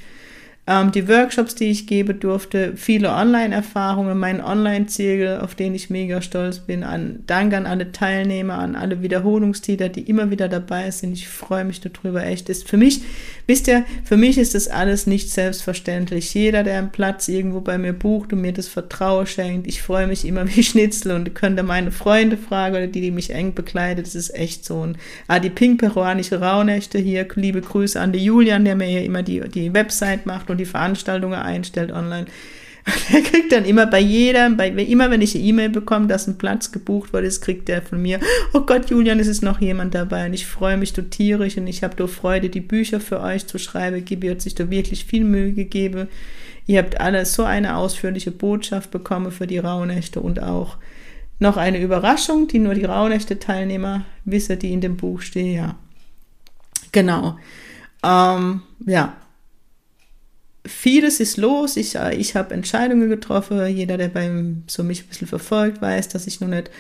ähm, 0.69 0.93
die 0.93 1.09
Workshops, 1.09 1.55
die 1.55 1.71
ich 1.71 1.87
gebe 1.87 2.13
durfte, 2.13 2.75
viele 2.77 3.11
Online-Erfahrungen, 3.11 4.19
mein 4.19 4.45
Online-Ziel, 4.45 5.39
auf 5.41 5.55
den 5.55 5.75
ich 5.75 5.89
mega 5.89 6.21
stolz 6.21 6.59
bin. 6.59 6.85
An, 6.85 7.21
Dank 7.27 7.55
an 7.55 7.65
alle 7.65 7.91
Teilnehmer, 7.91 8.59
an 8.59 8.77
alle 8.77 9.01
Wiederholungstäter, 9.01 9.89
die 9.89 10.03
immer 10.03 10.31
wieder 10.31 10.47
dabei 10.47 10.91
sind. 10.91 11.15
Ich 11.15 11.27
freue 11.27 11.65
mich 11.65 11.81
darüber 11.81 12.23
echt. 12.23 12.51
Ist 12.51 12.69
für 12.69 12.77
mich, 12.77 13.01
wisst 13.47 13.67
ihr, 13.67 13.87
für 14.05 14.19
mich 14.19 14.37
ist 14.37 14.55
das 14.55 14.69
alles 14.69 15.07
nicht 15.07 15.31
selbstverständlich. 15.31 16.35
Jeder, 16.35 16.65
der 16.65 16.77
einen 16.77 16.93
Platz 16.93 17.29
irgendwo 17.29 17.63
bei 17.63 17.79
mir 17.79 17.95
bucht 17.95 18.35
und 18.35 18.43
mir 18.43 18.53
das 18.53 18.69
Vertrauen 18.69 19.27
schenkt, 19.27 19.67
ich 19.67 19.81
freue 19.81 20.07
mich 20.07 20.27
immer 20.27 20.47
wie 20.55 20.63
Schnitzel 20.63 21.13
und 21.13 21.35
könnte 21.35 21.63
meine 21.63 21.93
Freunde 21.93 22.37
fragen 22.37 22.77
oder 22.77 22.89
die, 22.89 23.01
die 23.01 23.11
mich 23.11 23.31
eng 23.31 23.55
begleitet. 23.55 24.07
Das 24.07 24.15
ist 24.15 24.35
echt 24.35 24.67
so. 24.67 24.81
Und 24.81 24.99
ah, 25.29 25.39
die 25.39 25.49
pink-peruanische 25.49 26.43
Rauhnächte 26.43 26.99
hier, 26.99 27.27
liebe 27.37 27.63
Grüße 27.63 27.99
an 27.99 28.13
die 28.13 28.23
Julian, 28.23 28.67
der 28.67 28.77
mir 28.77 28.85
hier 28.85 29.05
immer 29.07 29.23
die, 29.23 29.41
die 29.49 29.73
Website 29.73 30.27
macht 30.27 30.51
und 30.51 30.58
die 30.59 30.67
Veranstaltungen 30.67 31.39
einstellt 31.39 31.93
online. 31.93 32.27
Er 33.13 33.21
kriegt 33.21 33.53
dann 33.53 33.65
immer 33.65 33.87
bei 33.87 34.01
jedem, 34.01 34.57
bei, 34.57 34.69
immer 34.71 35.11
wenn 35.11 35.21
ich 35.21 35.35
eine 35.35 35.45
E-Mail 35.45 35.69
bekomme, 35.69 36.07
dass 36.07 36.27
ein 36.27 36.39
Platz 36.39 36.73
gebucht 36.73 37.13
wurde, 37.13 37.29
kriegt 37.29 37.69
der 37.69 37.83
von 37.83 38.01
mir, 38.01 38.19
oh 38.55 38.61
Gott, 38.61 38.91
Julian, 38.91 39.21
es 39.21 39.27
ist 39.27 39.43
noch 39.43 39.61
jemand 39.61 39.95
dabei 39.95 40.27
und 40.27 40.33
ich 40.33 40.47
freue 40.47 40.77
mich 40.77 40.93
so 40.93 41.03
tierisch 41.03 41.57
und 41.59 41.67
ich 41.67 41.83
habe 41.83 41.97
doch 41.97 42.09
Freude, 42.09 42.49
die 42.49 42.61
Bücher 42.61 43.01
für 43.01 43.21
euch 43.21 43.47
zu 43.47 43.59
schreiben. 43.59 44.05
Gibi 44.05 44.29
hat 44.29 44.41
sich 44.41 44.55
da 44.55 44.71
wirklich 44.71 45.05
viel 45.05 45.25
Mühe 45.25 45.53
gegeben. 45.53 46.09
Ihr 46.67 46.79
habt 46.79 47.01
alle 47.01 47.25
so 47.25 47.45
eine 47.45 47.77
ausführliche 47.77 48.31
Botschaft 48.31 48.91
bekommen 48.91 49.33
für 49.33 49.47
die 49.47 49.59
Rauhnächte 49.59 50.21
und 50.21 50.43
auch 50.43 50.77
noch 51.39 51.57
eine 51.57 51.81
Überraschung, 51.81 52.49
die 52.49 52.59
nur 52.59 52.75
die 52.75 52.85
Rauhnächte-Teilnehmer 52.85 54.05
wissen, 54.25 54.59
die 54.59 54.73
in 54.73 54.81
dem 54.81 54.97
Buch 54.97 55.21
stehen. 55.21 55.55
Ja, 55.55 55.77
genau. 56.93 57.39
Ähm, 58.05 58.63
ja, 58.87 59.17
vieles 60.69 61.21
ist 61.21 61.37
los. 61.37 61.77
Ich, 61.77 61.97
äh, 61.97 62.15
ich 62.15 62.37
habe 62.37 62.55
Entscheidungen 62.55 63.09
getroffen. 63.09 63.67
Jeder, 63.67 63.97
der 63.97 64.09
beim 64.09 64.63
so 64.67 64.85
mich 64.85 65.03
ein 65.03 65.09
bisschen 65.09 65.27
verfolgt, 65.27 65.83
weiß, 65.83 66.09
dass 66.09 66.27
ich 66.27 66.41
noch 66.41 66.49
nicht 66.49 66.71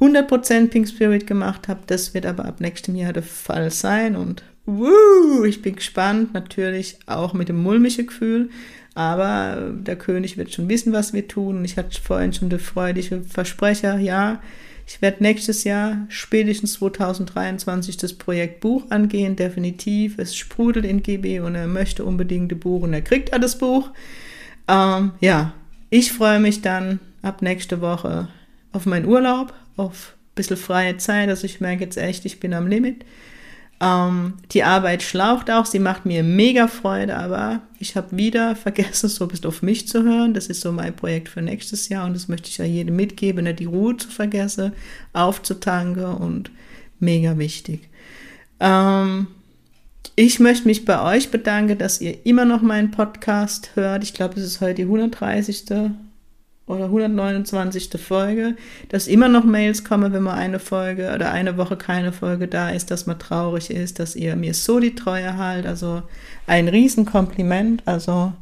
100% 0.00 0.68
Pink 0.68 0.88
Spirit 0.88 1.26
gemacht 1.26 1.68
habe. 1.68 1.80
Das 1.86 2.14
wird 2.14 2.26
aber 2.26 2.44
ab 2.46 2.60
nächstem 2.60 2.96
Jahr 2.96 3.12
der 3.12 3.22
Fall 3.22 3.70
sein. 3.70 4.16
Und 4.16 4.42
woo, 4.66 5.44
ich 5.44 5.62
bin 5.62 5.76
gespannt. 5.76 6.34
Natürlich 6.34 6.98
auch 7.06 7.32
mit 7.34 7.48
dem 7.48 7.62
mulmigen 7.62 8.06
Gefühl. 8.06 8.50
Aber 8.94 9.72
der 9.72 9.96
König 9.96 10.36
wird 10.36 10.52
schon 10.52 10.68
wissen, 10.68 10.92
was 10.92 11.12
wir 11.12 11.26
tun. 11.26 11.64
Ich 11.64 11.76
hatte 11.76 12.00
vorhin 12.00 12.32
schon 12.32 12.48
der 12.48 12.60
freudige 12.60 13.22
Versprecher, 13.22 13.98
ja, 13.98 14.40
ich 14.86 15.00
werde 15.00 15.22
nächstes 15.22 15.64
Jahr, 15.64 16.04
spätestens 16.08 16.74
2023, 16.74 17.96
das 17.96 18.12
Projekt 18.12 18.60
Buch 18.60 18.84
angehen, 18.90 19.34
definitiv. 19.34 20.18
Es 20.18 20.36
sprudelt 20.36 20.84
in 20.84 21.02
GB 21.02 21.40
und 21.40 21.54
er 21.54 21.66
möchte 21.66 22.04
unbedingt 22.04 22.52
ein 22.52 22.60
Buch 22.60 22.82
und 22.82 22.92
er 22.92 23.02
kriegt 23.02 23.32
auch 23.32 23.40
das 23.40 23.58
Buch. 23.58 23.90
Ähm, 24.68 25.12
ja, 25.20 25.54
ich 25.90 26.12
freue 26.12 26.40
mich 26.40 26.60
dann 26.60 27.00
ab 27.22 27.40
nächste 27.40 27.80
Woche 27.80 28.28
auf 28.72 28.84
meinen 28.84 29.06
Urlaub, 29.06 29.54
auf 29.76 30.14
ein 30.16 30.34
bisschen 30.34 30.56
freie 30.56 30.98
Zeit. 30.98 31.28
Also 31.28 31.46
ich 31.46 31.60
merke 31.60 31.84
jetzt 31.84 31.96
echt, 31.96 32.24
ich 32.26 32.40
bin 32.40 32.52
am 32.52 32.66
Limit. 32.66 33.04
Ähm, 33.80 34.34
die 34.52 34.62
Arbeit 34.62 35.02
schlaucht 35.02 35.50
auch, 35.50 35.66
sie 35.66 35.78
macht 35.78 36.06
mir 36.06 36.22
mega 36.22 36.68
Freude, 36.68 37.16
aber 37.16 37.60
ich 37.78 37.96
habe 37.96 38.16
wieder 38.16 38.56
vergessen, 38.56 39.08
so 39.08 39.26
bist 39.26 39.46
auf 39.46 39.62
mich 39.62 39.88
zu 39.88 40.04
hören. 40.04 40.34
Das 40.34 40.46
ist 40.46 40.60
so 40.60 40.72
mein 40.72 40.94
Projekt 40.94 41.28
für 41.28 41.42
nächstes 41.42 41.88
Jahr 41.88 42.06
und 42.06 42.14
das 42.14 42.28
möchte 42.28 42.48
ich 42.48 42.58
ja 42.58 42.64
jedem 42.64 42.96
mitgeben, 42.96 43.44
nicht 43.44 43.58
die 43.58 43.64
Ruhe 43.64 43.96
zu 43.96 44.08
vergessen, 44.08 44.72
aufzutanken 45.12 46.04
und 46.04 46.50
mega 47.00 47.36
wichtig. 47.38 47.88
Ähm, 48.60 49.26
ich 50.16 50.38
möchte 50.38 50.68
mich 50.68 50.84
bei 50.84 51.16
euch 51.16 51.30
bedanken, 51.30 51.76
dass 51.76 52.00
ihr 52.00 52.24
immer 52.24 52.44
noch 52.44 52.62
meinen 52.62 52.92
Podcast 52.92 53.70
hört. 53.74 54.04
Ich 54.04 54.14
glaube, 54.14 54.38
es 54.38 54.46
ist 54.46 54.60
heute 54.60 54.76
die 54.76 54.82
130 54.82 55.66
oder 56.66 56.84
129. 56.84 57.90
Folge, 58.00 58.56
dass 58.88 59.06
immer 59.06 59.28
noch 59.28 59.44
Mails 59.44 59.84
kommen, 59.84 60.12
wenn 60.12 60.22
mal 60.22 60.34
eine 60.34 60.58
Folge 60.58 61.12
oder 61.14 61.30
eine 61.30 61.56
Woche 61.56 61.76
keine 61.76 62.12
Folge 62.12 62.48
da 62.48 62.70
ist, 62.70 62.90
dass 62.90 63.06
man 63.06 63.18
traurig 63.18 63.70
ist, 63.70 63.98
dass 63.98 64.16
ihr 64.16 64.34
mir 64.36 64.54
so 64.54 64.80
die 64.80 64.94
Treue 64.94 65.36
halt. 65.36 65.66
Also 65.66 66.02
ein 66.46 66.68
Riesenkompliment. 66.68 67.82
Also 67.86 68.32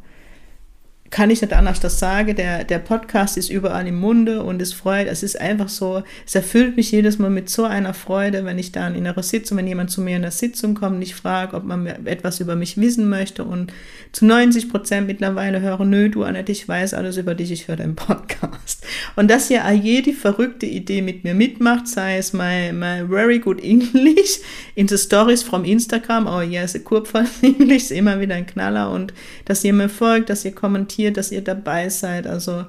kann 1.13 1.31
ich 1.31 1.43
nicht 1.43 1.53
anders 1.53 1.79
das 1.79 1.99
sagen. 1.99 2.35
Der, 2.35 2.65
der 2.65 2.79
Podcast 2.79 3.37
ist 3.37 3.51
überall 3.51 3.87
im 3.87 4.01
Munde 4.01 4.43
und 4.43 4.61
es 4.61 4.73
freut, 4.73 5.07
es 5.07 5.23
ist 5.23 5.41
einfach 5.41 5.69
so, 5.69 6.03
es 6.27 6.35
erfüllt 6.35 6.77
mich 6.77 6.91
jedes 6.91 7.19
Mal 7.19 7.31
mit 7.31 7.51
so 7.51 7.65
einer 7.65 7.95
Freude, 7.95 8.45
wenn 8.45 8.59
ich 8.59 8.73
dann 8.73 8.95
in 8.95 9.07
einer 9.07 9.23
Sitzung, 9.23 9.59
wenn 9.59 9.67
jemand 9.67 9.91
zu 9.91 10.01
mir 10.01 10.17
in 10.17 10.23
der 10.23 10.31
Sitzung 10.31 10.75
kommt 10.75 10.97
und 10.97 11.03
ich 11.03 11.15
frage, 11.15 11.55
ob 11.55 11.65
man 11.65 11.87
etwas 11.87 12.41
über 12.41 12.57
mich 12.57 12.79
wissen 12.79 13.09
möchte 13.09 13.45
und 13.45 13.73
zu 14.13 14.25
90 14.25 14.71
Prozent 14.71 15.07
mittlerweile 15.07 15.61
höre, 15.61 15.85
nö, 15.85 16.09
du 16.09 16.25
Annette, 16.25 16.51
ich 16.51 16.67
weiß 16.67 16.95
alles 16.95 17.19
über 17.19 17.35
dich, 17.35 17.53
ich 17.53 17.69
höre 17.69 17.77
deinen 17.77 17.95
Podcast. 17.95 18.85
Und 19.15 19.31
dass 19.31 19.51
ihr 19.51 19.71
jede 19.73 20.15
verrückte 20.15 20.67
Idee 20.67 21.03
mit 21.03 21.25
mir 21.25 21.35
mitmacht, 21.35 21.89
sei 21.89 22.17
es 22.17 22.33
my, 22.33 22.73
my 22.73 23.07
very 23.07 23.39
good 23.39 23.63
English 23.63 24.41
in 24.75 24.89
the 24.89 24.97
stories 24.97 25.43
from 25.43 25.65
Instagram, 25.65 26.27
oh 26.27 26.41
yes, 26.41 26.75
a 26.75 26.79
Kurpfall 26.79 27.27
English, 27.43 27.85
ist 27.85 27.91
immer 27.93 28.19
wieder 28.21 28.35
ein 28.35 28.47
Knaller 28.47 28.91
und 28.91 29.13
dass 29.45 29.63
ihr 29.63 29.75
mir 29.75 29.91
folgt, 29.91 30.31
dass 30.31 30.45
ihr 30.45 30.55
kommentiert, 30.55 31.02
kommentiert, 31.03 31.17
dass 31.17 31.33
ihr 31.33 31.43
dabei 31.43 31.89
seid. 31.89 32.27
Also 32.27 32.65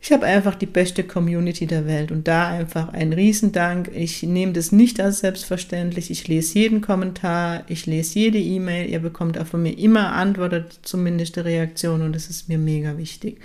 ich 0.00 0.12
habe 0.12 0.26
einfach 0.26 0.54
die 0.54 0.66
beste 0.66 1.02
Community 1.02 1.66
der 1.66 1.86
Welt 1.86 2.12
und 2.12 2.28
da 2.28 2.48
einfach 2.48 2.92
ein 2.92 3.12
Riesendank. 3.12 3.90
Ich 3.92 4.22
nehme 4.22 4.52
das 4.52 4.70
nicht 4.70 5.00
als 5.00 5.20
selbstverständlich. 5.20 6.10
Ich 6.10 6.28
lese 6.28 6.58
jeden 6.58 6.80
Kommentar, 6.80 7.64
ich 7.66 7.86
lese 7.86 8.18
jede 8.18 8.38
E-Mail. 8.38 8.88
Ihr 8.88 9.00
bekommt 9.00 9.38
auch 9.38 9.46
von 9.46 9.62
mir 9.62 9.76
immer 9.76 10.12
Antworten, 10.12 10.66
zumindest 10.82 11.36
eine 11.38 11.46
Reaktion 11.46 12.02
und 12.02 12.14
das 12.14 12.28
ist 12.28 12.48
mir 12.48 12.58
mega 12.58 12.96
wichtig. 12.98 13.38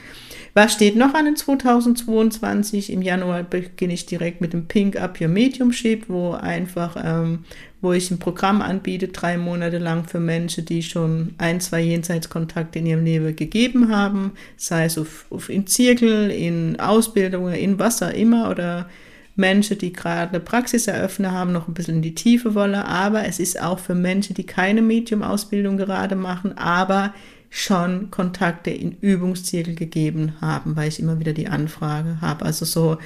Was 0.53 0.73
steht 0.73 0.95
noch 0.97 1.13
an 1.13 1.27
in 1.27 1.35
2022? 1.35 2.91
Im 2.91 3.01
Januar 3.01 3.43
beginne 3.43 3.93
ich 3.93 4.05
direkt 4.05 4.41
mit 4.41 4.53
dem 4.53 4.67
Pink 4.67 5.01
Up 5.01 5.19
Your 5.19 5.29
Mediumship, 5.29 6.09
wo 6.09 6.33
einfach, 6.33 6.95
ähm, 7.03 7.45
wo 7.81 7.93
ich 7.93 8.11
ein 8.11 8.19
Programm 8.19 8.61
anbiete, 8.61 9.07
drei 9.07 9.37
Monate 9.37 9.79
lang 9.79 10.05
für 10.05 10.19
Menschen, 10.19 10.65
die 10.65 10.83
schon 10.83 11.33
ein, 11.37 11.59
zwei 11.59 11.81
Jenseitskontakte 11.81 12.79
in 12.79 12.85
ihrem 12.85 13.03
Leben 13.03 13.35
gegeben 13.35 13.89
haben, 13.89 14.33
sei 14.55 14.85
es 14.85 14.97
auf, 14.97 15.25
auf 15.29 15.49
in 15.49 15.65
Zirkel, 15.67 16.29
in 16.29 16.79
Ausbildungen, 16.79 17.55
in 17.55 17.79
was 17.79 18.03
auch 18.03 18.13
immer 18.13 18.49
oder 18.49 18.87
Menschen, 19.35 19.77
die 19.77 19.93
gerade 19.93 20.29
eine 20.29 20.39
Praxis 20.39 20.87
eröffnet 20.87 21.31
haben, 21.31 21.51
noch 21.51 21.67
ein 21.67 21.73
bisschen 21.73 21.95
in 21.95 22.01
die 22.01 22.15
Tiefe 22.15 22.53
wollen, 22.53 22.75
aber 22.75 23.25
es 23.25 23.39
ist 23.39 23.61
auch 23.61 23.79
für 23.79 23.95
Menschen, 23.95 24.35
die 24.35 24.45
keine 24.45 24.81
Medium-Ausbildung 24.81 25.77
gerade 25.77 26.15
machen, 26.15 26.57
aber 26.57 27.13
schon 27.49 28.11
Kontakte 28.11 28.69
in 28.69 28.93
Übungszirkel 29.01 29.75
gegeben 29.75 30.33
haben, 30.39 30.75
weil 30.75 30.87
ich 30.87 30.99
immer 30.99 31.19
wieder 31.19 31.33
die 31.33 31.47
Anfrage 31.47 32.19
habe. 32.21 32.45
Also 32.45 32.65
so, 32.65 32.97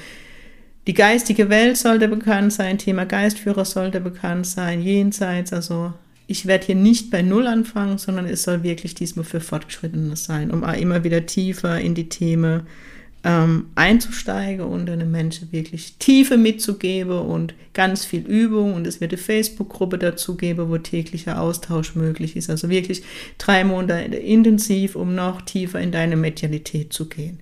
die 0.88 0.94
geistige 0.94 1.50
Welt 1.50 1.78
sollte 1.78 2.08
bekannt 2.08 2.54
sein, 2.54 2.78
Thema 2.78 3.06
Geistführer 3.06 3.66
sollte 3.66 4.02
bekannt 4.02 4.46
sein, 4.46 4.82
jenseits, 4.82 5.52
also 5.52 5.94
ich 6.28 6.46
werde 6.46 6.66
hier 6.66 6.76
nicht 6.76 7.12
bei 7.12 7.22
Null 7.22 7.48
anfangen, 7.48 7.98
sondern 7.98 8.26
es 8.26 8.44
soll 8.44 8.64
wirklich 8.64 8.96
diesmal 8.96 9.26
für 9.26 9.40
Fortgeschrittene 9.40 10.16
sein, 10.16 10.52
um 10.52 10.64
immer 10.64 11.04
wieder 11.04 11.26
tiefer 11.26 11.80
in 11.80 11.94
die 11.94 12.10
Themen 12.10 12.64
ähm, 13.24 13.68
einzusteigen 13.74 14.66
und 14.66 14.86
den 14.86 15.10
Menschen 15.10 15.52
wirklich 15.52 15.96
Tiefe 15.98 16.38
mitzugeben 16.38 17.20
und 17.20 17.56
ganz 17.74 18.06
viel 18.06 18.22
Übung. 18.22 18.76
Und 18.76 18.86
es 18.86 19.02
wird 19.02 19.12
eine 19.12 19.22
Facebook-Gruppe 19.22 19.98
dazu 19.98 20.36
geben, 20.36 20.70
wo 20.70 20.78
täglicher 20.78 21.42
Austausch 21.42 21.96
möglich 21.96 22.36
ist. 22.36 22.50
Also 22.50 22.70
wirklich 22.70 23.04
drei 23.40 23.64
Monate 23.64 24.16
intensiv, 24.16 24.96
um 24.96 25.16
noch 25.16 25.42
tiefer 25.42 25.80
in 25.80 25.92
deine 25.92 26.16
Medialität 26.16 26.94
zu 26.94 27.10
gehen. 27.10 27.40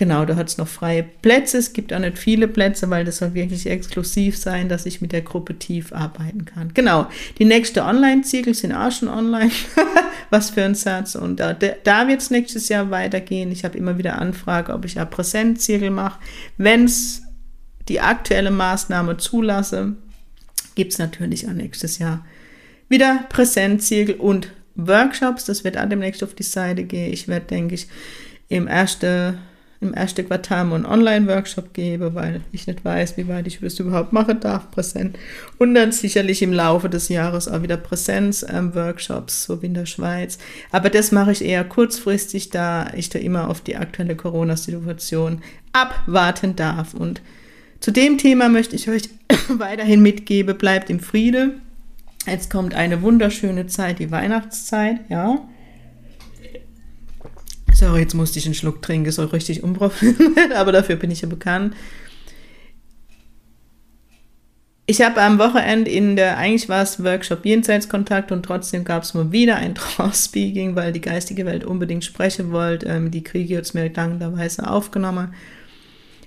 Genau, 0.00 0.24
da 0.24 0.36
hat 0.36 0.48
es 0.48 0.56
noch 0.56 0.66
freie 0.66 1.02
Plätze. 1.02 1.58
Es 1.58 1.74
gibt 1.74 1.92
auch 1.92 1.98
nicht 1.98 2.16
viele 2.16 2.48
Plätze, 2.48 2.88
weil 2.88 3.04
das 3.04 3.18
soll 3.18 3.34
wirklich 3.34 3.66
exklusiv 3.66 4.38
sein, 4.38 4.70
dass 4.70 4.86
ich 4.86 5.02
mit 5.02 5.12
der 5.12 5.20
Gruppe 5.20 5.58
tief 5.58 5.92
arbeiten 5.92 6.46
kann. 6.46 6.72
Genau, 6.72 7.06
die 7.38 7.44
nächste 7.44 7.84
Online-Zirkel 7.84 8.54
sind 8.54 8.72
auch 8.72 8.90
schon 8.90 9.08
online. 9.08 9.50
Was 10.30 10.48
für 10.48 10.64
ein 10.64 10.74
Satz. 10.74 11.16
Und 11.16 11.38
da, 11.38 11.52
da 11.52 12.08
wird 12.08 12.22
es 12.22 12.30
nächstes 12.30 12.70
Jahr 12.70 12.90
weitergehen. 12.90 13.52
Ich 13.52 13.62
habe 13.62 13.76
immer 13.76 13.98
wieder 13.98 14.18
Anfrage, 14.18 14.72
ob 14.72 14.86
ich 14.86 14.94
ja 14.94 15.04
Präsenzzirkel 15.04 15.90
mache. 15.90 16.18
Wenn 16.56 16.86
es 16.86 17.20
die 17.90 18.00
aktuelle 18.00 18.50
Maßnahme 18.50 19.18
zulasse, 19.18 19.96
gibt 20.76 20.92
es 20.92 20.98
natürlich 20.98 21.46
auch 21.46 21.52
nächstes 21.52 21.98
Jahr 21.98 22.24
wieder 22.88 23.26
Präsenzzirkel 23.28 24.14
und 24.14 24.50
Workshops. 24.76 25.44
Das 25.44 25.62
wird 25.62 25.76
auch 25.76 25.90
demnächst 25.90 26.24
auf 26.24 26.32
die 26.32 26.42
Seite 26.42 26.84
gehen. 26.84 27.12
Ich 27.12 27.28
werde, 27.28 27.44
denke 27.44 27.74
ich, 27.74 27.86
im 28.48 28.66
ersten 28.66 29.36
im 29.80 29.94
ersten 29.94 30.26
Quartal 30.26 30.64
mal 30.66 30.76
einen 30.76 30.86
Online-Workshop 30.86 31.72
gebe, 31.72 32.14
weil 32.14 32.42
ich 32.52 32.66
nicht 32.66 32.84
weiß, 32.84 33.16
wie 33.16 33.28
weit 33.28 33.46
ich 33.46 33.60
das 33.60 33.78
überhaupt 33.78 34.12
machen 34.12 34.38
darf, 34.40 34.70
präsent. 34.70 35.18
Und 35.56 35.74
dann 35.74 35.90
sicherlich 35.90 36.42
im 36.42 36.52
Laufe 36.52 36.90
des 36.90 37.08
Jahres 37.08 37.48
auch 37.48 37.62
wieder 37.62 37.78
Präsenz-Workshops, 37.78 39.44
so 39.44 39.62
wie 39.62 39.66
in 39.66 39.74
der 39.74 39.86
Schweiz. 39.86 40.38
Aber 40.70 40.90
das 40.90 41.12
mache 41.12 41.32
ich 41.32 41.42
eher 41.42 41.64
kurzfristig, 41.64 42.50
da 42.50 42.92
ich 42.94 43.08
da 43.08 43.18
immer 43.18 43.48
auf 43.48 43.62
die 43.62 43.76
aktuelle 43.76 44.16
Corona-Situation 44.16 45.42
abwarten 45.72 46.56
darf. 46.56 46.92
Und 46.92 47.22
zu 47.80 47.90
dem 47.90 48.18
Thema 48.18 48.50
möchte 48.50 48.76
ich 48.76 48.90
euch 48.90 49.08
weiterhin 49.48 50.02
mitgeben, 50.02 50.58
bleibt 50.58 50.90
im 50.90 51.00
Friede. 51.00 51.54
Jetzt 52.26 52.50
kommt 52.50 52.74
eine 52.74 53.00
wunderschöne 53.00 53.66
Zeit, 53.66 53.98
die 53.98 54.10
Weihnachtszeit, 54.10 55.00
ja. 55.08 55.48
Sorry, 57.80 58.00
jetzt 58.02 58.12
musste 58.12 58.38
ich 58.38 58.44
einen 58.44 58.52
Schluck 58.52 58.82
trinken, 58.82 59.10
so 59.10 59.24
richtig 59.24 59.62
unprofessionell, 59.62 60.52
aber 60.54 60.70
dafür 60.70 60.96
bin 60.96 61.10
ich 61.10 61.22
ja 61.22 61.28
bekannt. 61.28 61.74
Ich 64.84 65.00
habe 65.00 65.22
am 65.22 65.38
Wochenende 65.38 65.90
in 65.90 66.14
der, 66.14 66.36
eigentlich 66.36 66.68
war 66.68 66.82
es 66.82 67.02
Workshop 67.02 67.46
Jenseitskontakt 67.46 68.32
und 68.32 68.42
trotzdem 68.42 68.84
gab 68.84 69.04
es 69.04 69.14
mal 69.14 69.32
wieder 69.32 69.56
ein 69.56 69.74
Trance-Speaking, 69.76 70.76
weil 70.76 70.92
die 70.92 71.00
geistige 71.00 71.46
Welt 71.46 71.64
unbedingt 71.64 72.04
sprechen 72.04 72.52
wollte. 72.52 72.84
Ähm, 72.84 73.10
die 73.10 73.24
Kriege 73.24 73.56
hat 73.56 73.64
es 73.64 73.72
mir 73.72 73.88
dankenderweise 73.88 74.68
aufgenommen. 74.68 75.32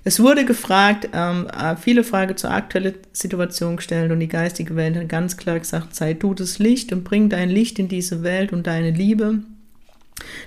Es 0.02 0.18
wurde 0.18 0.44
gefragt, 0.44 1.10
ähm, 1.12 1.46
äh, 1.56 1.76
viele 1.76 2.02
Fragen 2.02 2.36
zur 2.36 2.50
aktuellen 2.50 2.96
Situation 3.12 3.76
gestellt 3.76 4.10
und 4.10 4.18
die 4.18 4.26
geistige 4.26 4.74
Welt 4.74 4.96
hat 4.96 5.08
ganz 5.08 5.36
klar 5.36 5.60
gesagt, 5.60 5.94
sei 5.94 6.14
du 6.14 6.34
das 6.34 6.58
Licht 6.58 6.92
und 6.92 7.04
bring 7.04 7.28
dein 7.28 7.48
Licht 7.48 7.78
in 7.78 7.86
diese 7.86 8.24
Welt 8.24 8.52
und 8.52 8.66
deine 8.66 8.90
Liebe. 8.90 9.44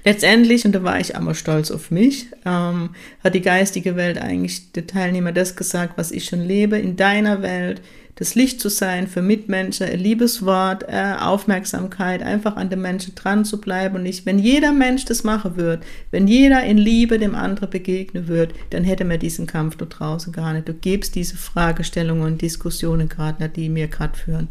Letztendlich, 0.05 0.65
und 0.65 0.74
da 0.74 0.83
war 0.83 1.00
ich 1.00 1.15
einmal 1.15 1.36
stolz 1.36 1.71
auf 1.71 1.91
mich, 1.91 2.27
ähm, 2.45 2.91
hat 3.24 3.36
die 3.36 3.41
geistige 3.41 3.95
Welt 3.95 4.17
eigentlich 4.17 4.71
der 4.71 4.88
Teilnehmer 4.88 5.31
das 5.31 5.55
gesagt, 5.55 5.97
was 5.97 6.12
ich 6.12 6.25
schon 6.25 6.41
lebe, 6.41 6.77
in 6.77 6.95
deiner 6.95 7.41
Welt 7.41 7.81
das 8.17 8.33
Licht 8.33 8.59
zu 8.59 8.69
sein 8.69 9.07
für 9.07 9.21
Mitmenschen, 9.21 9.86
ein 9.86 10.00
Liebeswort, 10.00 10.86
äh, 10.88 11.13
Aufmerksamkeit, 11.19 12.24
einfach 12.24 12.55
an 12.55 12.69
den 12.69 12.81
Menschen 12.81 13.13
dran 13.13 13.45
zu 13.45 13.62
bleiben 13.62 13.95
und 13.95 14.03
nicht, 14.03 14.25
wenn 14.25 14.39
jeder 14.39 14.71
Mensch 14.71 15.05
das 15.05 15.24
machen 15.24 15.55
würde, 15.55 15.83
wenn 16.09 16.27
jeder 16.27 16.63
in 16.63 16.79
Liebe 16.79 17.19
dem 17.19 17.36
anderen 17.36 17.69
begegnen 17.69 18.27
würde, 18.27 18.55
dann 18.71 18.83
hätte 18.83 19.05
man 19.05 19.19
diesen 19.19 19.45
Kampf 19.45 19.75
dort 19.75 20.00
draußen 20.00 20.33
gar 20.33 20.53
nicht. 20.53 20.67
Du 20.67 20.74
gibst 20.74 21.13
diese 21.13 21.38
Fragestellungen 21.38 22.24
und 22.24 22.41
Diskussionen 22.41 23.07
gerade 23.07 23.50
die 23.50 23.69
mir 23.69 23.88
gerade 23.88 24.17
führen. 24.17 24.50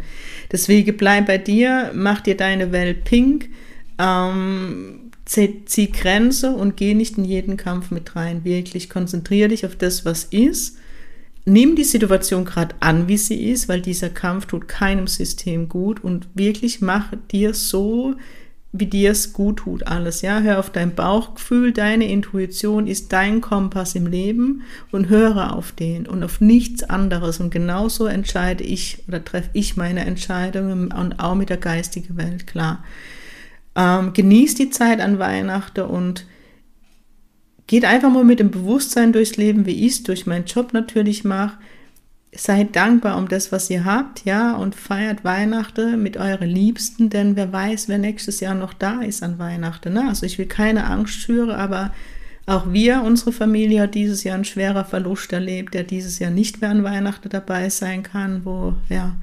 Deswegen 0.52 0.96
bleib 0.96 1.26
bei 1.26 1.38
dir, 1.38 1.90
mach 1.92 2.20
dir 2.20 2.37
deine 2.37 2.70
Welt 2.70 3.04
pink, 3.04 3.49
ähm, 3.99 5.11
zieh 5.25 5.91
Grenze 5.91 6.53
und 6.53 6.76
geh 6.76 6.95
nicht 6.95 7.19
in 7.19 7.25
jeden 7.25 7.57
Kampf 7.57 7.91
mit 7.91 8.15
rein. 8.17 8.45
Wirklich 8.45 8.88
konzentriere 8.88 9.49
dich 9.49 9.67
auf 9.67 9.76
das, 9.76 10.05
was 10.05 10.25
ist. 10.25 10.79
Nimm 11.45 11.76
die 11.76 11.85
Situation 11.85 12.45
gerade 12.45 12.75
an, 12.81 13.09
wie 13.09 13.19
sie 13.19 13.50
ist, 13.50 13.69
weil 13.69 13.81
dieser 13.81 14.09
Kampf 14.09 14.47
tut 14.47 14.67
keinem 14.67 15.07
System 15.07 15.69
gut 15.69 16.03
und 16.03 16.29
wirklich 16.35 16.81
mach 16.81 17.12
dir 17.31 17.55
so, 17.55 18.17
wie 18.73 18.87
dir 18.87 19.12
es 19.12 19.33
gut 19.33 19.59
tut, 19.59 19.87
alles. 19.87 20.23
Ja, 20.23 20.41
hör 20.41 20.59
auf 20.59 20.71
dein 20.71 20.95
Bauchgefühl, 20.95 21.73
deine 21.73 22.11
Intuition 22.11 22.87
ist 22.87 23.12
dein 23.12 23.41
Kompass 23.41 23.95
im 23.95 24.07
Leben 24.07 24.62
und 24.91 25.09
höre 25.09 25.55
auf 25.55 25.73
den 25.73 26.07
und 26.07 26.23
auf 26.23 26.41
nichts 26.41 26.83
anderes. 26.83 27.41
Und 27.41 27.50
genauso 27.50 28.07
entscheide 28.07 28.65
ich 28.65 29.05
oder 29.09 29.25
treffe 29.25 29.50
ich 29.53 29.76
meine 29.76 30.05
Entscheidungen 30.05 30.93
und 30.93 31.21
auch 31.21 31.35
mit 31.35 31.49
der 31.49 31.57
geistigen 31.57 32.17
Welt, 32.17 32.47
klar. 32.47 32.85
Ähm, 33.76 34.14
genießt 34.14 34.59
die 34.59 34.71
Zeit 34.71 35.00
an 35.00 35.18
Weihnachten 35.18 35.85
und 35.85 36.25
geht 37.66 37.85
einfach 37.85 38.11
mal 38.11 38.25
mit 38.25 38.40
dem 38.40 38.50
Bewusstsein 38.50 39.12
durchs 39.12 39.37
Leben, 39.37 39.66
wie 39.66 39.87
ich 39.87 39.92
es 39.92 40.02
durch 40.02 40.26
meinen 40.26 40.47
Job 40.47 40.73
natürlich 40.73 41.25
mache. 41.25 41.59
seid 42.35 42.76
dankbar 42.76 43.16
um 43.16 43.28
das, 43.28 43.50
was 43.52 43.71
ihr 43.71 43.85
habt, 43.85 44.25
ja, 44.25 44.54
und 44.56 44.75
feiert 44.75 45.25
Weihnachten 45.25 46.02
mit 46.02 46.16
euren 46.16 46.49
Liebsten, 46.49 47.09
denn 47.11 47.35
wer 47.37 47.52
weiß, 47.52 47.88
wer 47.88 47.99
nächstes 47.99 48.40
Jahr 48.40 48.54
noch 48.54 48.75
da 48.75 49.00
ist 49.00 49.23
an 49.23 49.38
Weihnachten. 49.38 49.95
Ne? 49.95 50.06
Also 50.09 50.26
ich 50.26 50.38
will 50.38 50.47
keine 50.47 50.85
Angst 50.85 51.14
schüren, 51.14 51.50
aber 51.50 51.92
auch 52.47 52.73
wir, 52.73 53.02
unsere 53.02 53.33
Familie, 53.33 53.83
hat 53.83 53.95
dieses 53.95 54.23
Jahr 54.23 54.37
einen 54.37 54.45
schwerer 54.45 54.85
Verlust 54.85 55.33
erlebt, 55.33 55.75
der 55.75 55.83
dieses 55.83 56.18
Jahr 56.18 56.30
nicht 56.30 56.61
mehr 56.61 56.71
an 56.71 56.85
Weihnachten 56.85 57.28
dabei 57.28 57.71
sein 57.71 58.02
kann, 58.02 58.45
wo, 58.45 58.75
ja, 58.88 59.16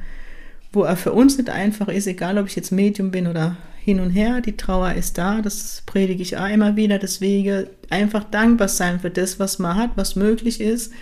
wo 0.73 0.83
er 0.83 0.97
für 0.97 1.13
uns 1.13 1.37
nicht 1.37 1.49
einfach 1.49 1.87
ist, 1.87 2.07
egal 2.07 2.37
ob 2.37 2.47
ich 2.47 2.55
jetzt 2.55 2.71
Medium 2.71 3.11
bin 3.11 3.27
oder 3.27 3.55
hin 3.83 3.99
und 3.99 4.11
her. 4.11 4.39
Die 4.39 4.55
Trauer 4.55 4.93
ist 4.93 5.17
da, 5.17 5.41
das 5.41 5.83
predige 5.85 6.21
ich 6.21 6.37
auch 6.37 6.47
immer 6.47 6.75
wieder. 6.75 6.99
Deswegen 6.99 7.67
einfach 7.89 8.23
dankbar 8.23 8.69
sein 8.69 8.99
für 8.99 9.09
das, 9.09 9.39
was 9.39 9.59
man 9.59 9.75
hat, 9.75 9.91
was 9.95 10.15
möglich 10.15 10.61
ist 10.61 10.93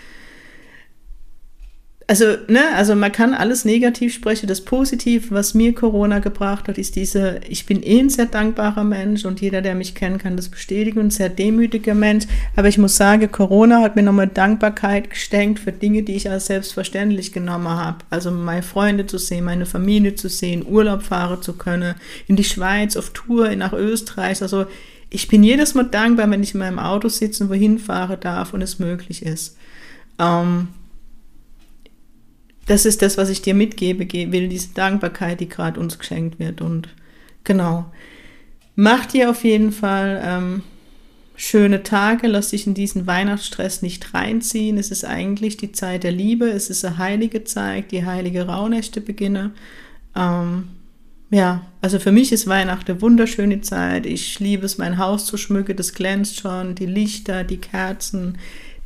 also, 2.11 2.25
ne, 2.49 2.59
also 2.75 2.93
man 2.93 3.13
kann 3.13 3.33
alles 3.33 3.63
negativ 3.63 4.13
sprechen. 4.13 4.45
Das 4.45 4.59
Positive, 4.59 5.33
was 5.33 5.53
mir 5.53 5.73
Corona 5.73 6.19
gebracht 6.19 6.67
hat, 6.67 6.77
ist 6.77 6.97
diese, 6.97 7.39
ich 7.47 7.65
bin 7.65 7.81
eh 7.81 8.01
ein 8.01 8.09
sehr 8.09 8.25
dankbarer 8.25 8.83
Mensch 8.83 9.23
und 9.23 9.39
jeder, 9.39 9.61
der 9.61 9.75
mich 9.75 9.95
kennt, 9.95 10.21
kann 10.21 10.35
das 10.35 10.49
bestätigen, 10.49 10.99
ein 10.99 11.09
sehr 11.09 11.29
demütiger 11.29 11.93
Mensch. 11.93 12.25
Aber 12.57 12.67
ich 12.67 12.77
muss 12.77 12.97
sagen, 12.97 13.31
Corona 13.31 13.79
hat 13.79 13.95
mir 13.95 14.03
nochmal 14.03 14.27
Dankbarkeit 14.27 15.09
gestenkt 15.09 15.59
für 15.59 15.71
Dinge, 15.71 16.03
die 16.03 16.17
ich 16.17 16.29
als 16.29 16.47
selbstverständlich 16.47 17.31
genommen 17.31 17.69
habe. 17.69 17.99
Also 18.09 18.29
meine 18.29 18.61
Freunde 18.61 19.07
zu 19.07 19.17
sehen, 19.17 19.45
meine 19.45 19.65
Familie 19.65 20.15
zu 20.15 20.27
sehen, 20.27 20.65
Urlaub 20.67 21.03
fahren 21.03 21.41
zu 21.41 21.53
können, 21.53 21.95
in 22.27 22.35
die 22.35 22.43
Schweiz, 22.43 22.97
auf 22.97 23.11
Tour, 23.11 23.55
nach 23.55 23.71
Österreich. 23.71 24.41
Also 24.41 24.65
ich 25.09 25.29
bin 25.29 25.43
jedes 25.43 25.75
Mal 25.75 25.85
dankbar, 25.85 26.29
wenn 26.29 26.43
ich 26.43 26.55
in 26.55 26.59
meinem 26.59 26.79
Auto 26.79 27.07
sitze 27.07 27.45
und 27.45 27.49
wohin 27.49 27.79
fahren 27.79 28.17
darf 28.19 28.53
und 28.53 28.61
es 28.61 28.79
möglich 28.79 29.25
ist. 29.25 29.55
Ähm, 30.19 30.67
das 32.65 32.85
ist 32.85 33.01
das, 33.01 33.17
was 33.17 33.29
ich 33.29 33.41
dir 33.41 33.53
mitgebe, 33.53 34.11
will, 34.31 34.47
diese 34.47 34.73
Dankbarkeit, 34.73 35.39
die 35.39 35.49
gerade 35.49 35.79
uns 35.79 35.97
geschenkt 35.97 36.39
wird. 36.39 36.61
Und 36.61 36.89
genau, 37.43 37.85
mach 38.75 39.05
dir 39.05 39.29
auf 39.29 39.43
jeden 39.43 39.71
Fall 39.71 40.21
ähm, 40.23 40.63
schöne 41.35 41.83
Tage, 41.83 42.27
lass 42.27 42.49
dich 42.49 42.67
in 42.67 42.73
diesen 42.73 43.07
Weihnachtsstress 43.07 43.81
nicht 43.81 44.13
reinziehen. 44.13 44.77
Es 44.77 44.91
ist 44.91 45.05
eigentlich 45.05 45.57
die 45.57 45.71
Zeit 45.71 46.03
der 46.03 46.11
Liebe, 46.11 46.49
es 46.49 46.69
ist 46.69 46.85
eine 46.85 46.97
heilige 46.97 47.43
Zeit, 47.43 47.91
die 47.91 48.05
heilige 48.05 48.45
Rauhnächte 48.45 49.01
beginne. 49.01 49.51
Ähm, 50.15 50.67
ja, 51.31 51.65
also 51.81 51.97
für 51.97 52.11
mich 52.11 52.31
ist 52.31 52.45
Weihnachten 52.45 52.91
eine 52.91 53.01
wunderschöne 53.01 53.61
Zeit. 53.61 54.05
Ich 54.05 54.39
liebe 54.39 54.65
es, 54.65 54.77
mein 54.77 54.97
Haus 54.97 55.25
zu 55.25 55.37
schmücken, 55.37 55.77
das 55.77 55.93
glänzt 55.93 56.39
schon, 56.41 56.75
die 56.75 56.85
Lichter, 56.85 57.43
die 57.43 57.57
Kerzen, 57.57 58.37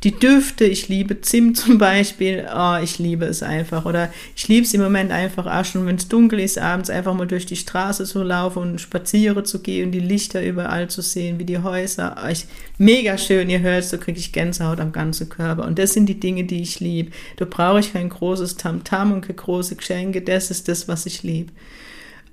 die 0.04 0.12
Düfte, 0.12 0.66
ich 0.66 0.88
liebe 0.88 1.22
Zimt 1.22 1.58
zum 1.58 1.78
Beispiel, 1.78 2.48
oh, 2.56 2.78
ich 2.82 3.00
liebe 3.00 3.26
es 3.26 3.42
einfach. 3.42 3.86
Oder 3.86 4.12
ich 4.36 4.48
liebe 4.48 4.66
es 4.66 4.74
im 4.74 4.82
Moment 4.82 5.12
einfach 5.12 5.46
auch 5.48 5.66
schon, 5.66 5.86
wenn 5.86 5.96
es 5.96 6.08
dunkel 6.08 6.40
ist, 6.40 6.58
abends 6.58 6.90
einfach 6.90 7.14
mal 7.14 7.26
durch 7.26 7.46
die 7.46 7.56
Straße 7.56 8.06
zu 8.06 8.22
laufen 8.22 8.62
und 8.62 8.82
spazieren 8.82 9.46
zu 9.46 9.62
gehen 9.62 9.88
und 9.88 9.92
die 9.92 10.00
Lichter 10.00 10.44
überall 10.44 10.90
zu 10.90 11.02
sehen, 11.02 11.40
wie 11.40 11.46
die 11.46 11.60
Häuser. 11.60 12.16
Oh, 12.24 12.30
ich, 12.30 12.46
mega 12.78 13.18
schön, 13.18 13.50
ihr 13.50 13.62
hört, 13.62 13.86
so 13.86 13.98
kriege 13.98 14.20
ich 14.20 14.32
Gänsehaut 14.32 14.80
am 14.80 14.92
ganzen 14.92 15.30
Körper. 15.30 15.66
Und 15.66 15.80
das 15.80 15.94
sind 15.94 16.08
die 16.08 16.20
Dinge, 16.20 16.44
die 16.44 16.62
ich 16.62 16.80
liebe. 16.80 17.12
Da 17.38 17.46
brauche 17.46 17.80
ich 17.80 17.94
kein 17.94 18.10
großes 18.10 18.58
Tamtam 18.58 19.10
-Tam 19.10 19.14
und 19.14 19.22
keine 19.22 19.36
große 19.36 19.76
Geschenke, 19.76 20.22
das 20.22 20.52
ist 20.52 20.68
das, 20.68 20.88
was 20.88 21.06
ich 21.06 21.24
liebe. 21.24 21.52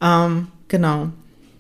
Ähm, 0.02 0.48
genau. 0.68 1.10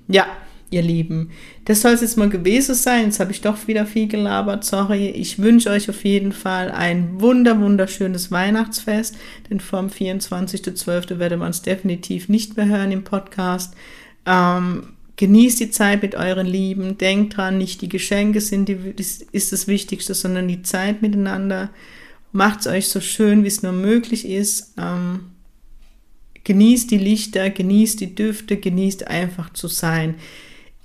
Ja, 0.08 0.26
ihr 0.72 0.82
Lieben. 0.82 1.30
Das 1.64 1.82
soll 1.82 1.92
es 1.92 2.00
jetzt 2.00 2.16
mal 2.16 2.28
gewesen 2.28 2.74
sein. 2.74 3.04
Jetzt 3.04 3.20
habe 3.20 3.30
ich 3.30 3.40
doch 3.40 3.68
wieder 3.68 3.86
viel 3.86 4.08
gelabert. 4.08 4.64
Sorry. 4.64 5.10
Ich 5.10 5.38
wünsche 5.38 5.70
euch 5.70 5.88
auf 5.88 6.04
jeden 6.04 6.32
Fall 6.32 6.70
ein 6.70 7.20
wunder, 7.20 7.60
wunderschönes 7.60 8.30
Weihnachtsfest. 8.30 9.16
Denn 9.50 9.60
vom 9.60 9.86
24.12. 9.88 11.18
werde 11.18 11.36
man 11.36 11.50
es 11.50 11.62
definitiv 11.62 12.28
nicht 12.28 12.56
mehr 12.56 12.66
hören 12.66 12.92
im 12.92 13.04
Podcast. 13.04 13.74
Ähm, 14.26 14.94
genießt 15.16 15.60
die 15.60 15.70
Zeit 15.70 16.02
mit 16.02 16.14
euren 16.14 16.46
Lieben. 16.46 16.98
Denkt 16.98 17.36
dran, 17.36 17.58
nicht 17.58 17.82
die 17.82 17.88
Geschenke 17.88 18.40
sind 18.40 18.68
die, 18.68 18.78
ist 19.32 19.52
das 19.52 19.68
Wichtigste, 19.68 20.14
sondern 20.14 20.48
die 20.48 20.62
Zeit 20.62 21.02
miteinander. 21.02 21.70
Macht 22.32 22.60
es 22.60 22.66
euch 22.66 22.88
so 22.88 23.00
schön, 23.00 23.44
wie 23.44 23.48
es 23.48 23.62
nur 23.62 23.72
möglich 23.72 24.26
ist. 24.26 24.72
Ähm, 24.78 25.32
genießt 26.44 26.90
die 26.90 26.98
Lichter, 26.98 27.50
genießt 27.50 28.00
die 28.00 28.14
Düfte, 28.14 28.56
genießt 28.56 29.06
einfach 29.06 29.52
zu 29.52 29.68
sein 29.68 30.16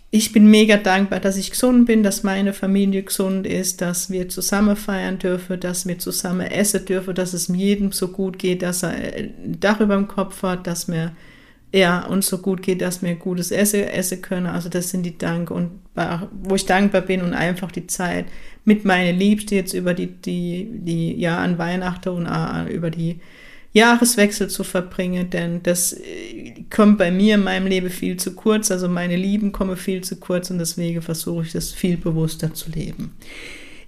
ich 0.09 0.31
bin 0.31 0.49
mega 0.49 0.77
dankbar, 0.77 1.19
dass 1.19 1.35
ich 1.35 1.51
gesund 1.51 1.85
bin, 1.85 2.01
dass 2.01 2.23
meine 2.23 2.53
Familie 2.53 3.03
gesund 3.03 3.45
ist, 3.45 3.81
dass 3.81 4.09
wir 4.09 4.29
zusammen 4.29 4.77
feiern 4.77 5.19
dürfen, 5.19 5.59
dass 5.59 5.85
wir 5.85 5.99
zusammen 5.99 6.47
essen 6.47 6.85
dürfen, 6.85 7.13
dass 7.13 7.33
es 7.33 7.49
jedem 7.49 7.91
so 7.91 8.07
gut 8.07 8.39
geht, 8.39 8.61
dass 8.61 8.83
er 8.83 8.91
ein 8.91 9.57
Dach 9.59 9.81
über 9.81 9.95
dem 9.95 10.07
Kopf 10.07 10.43
hat, 10.43 10.65
dass 10.65 10.87
wir 10.87 11.11
ja, 11.73 12.05
uns 12.05 12.27
so 12.27 12.37
gut 12.37 12.61
geht, 12.61 12.81
dass 12.81 13.01
wir 13.01 13.15
gutes 13.15 13.51
Essen 13.51 13.83
essen 13.83 14.21
können. 14.21 14.47
Also 14.47 14.69
das 14.69 14.89
sind 14.89 15.03
die 15.03 15.17
Dank 15.17 15.51
und 15.51 15.71
wo 16.43 16.55
ich 16.55 16.65
dankbar 16.65 17.01
bin 17.01 17.21
und 17.21 17.33
einfach 17.33 17.71
die 17.71 17.87
Zeit 17.87 18.27
mit 18.63 18.85
meinen 18.85 19.17
Liebsten 19.17 19.55
jetzt 19.55 19.73
über 19.73 19.93
die, 19.93 20.07
die, 20.07 20.69
die, 20.71 21.19
ja, 21.19 21.39
an 21.39 21.57
Weihnachten 21.57 22.09
und 22.09 22.69
über 22.69 22.89
die 22.89 23.19
Jahreswechsel 23.73 24.49
zu 24.49 24.63
verbringen, 24.63 25.30
denn 25.30 25.62
das 25.63 25.93
äh, 25.93 26.63
kommt 26.69 26.97
bei 26.97 27.12
mir 27.12 27.36
in 27.36 27.43
meinem 27.43 27.67
Leben 27.67 27.89
viel 27.89 28.17
zu 28.17 28.34
kurz. 28.34 28.71
Also 28.71 28.88
meine 28.88 29.15
Lieben 29.15 29.51
kommen 29.51 29.77
viel 29.77 30.03
zu 30.03 30.15
kurz 30.17 30.49
und 30.49 30.60
deswegen 30.60 31.01
versuche 31.01 31.43
ich 31.43 31.51
das 31.51 31.71
viel 31.71 31.97
bewusster 31.97 32.53
zu 32.53 32.71
leben. 32.71 33.12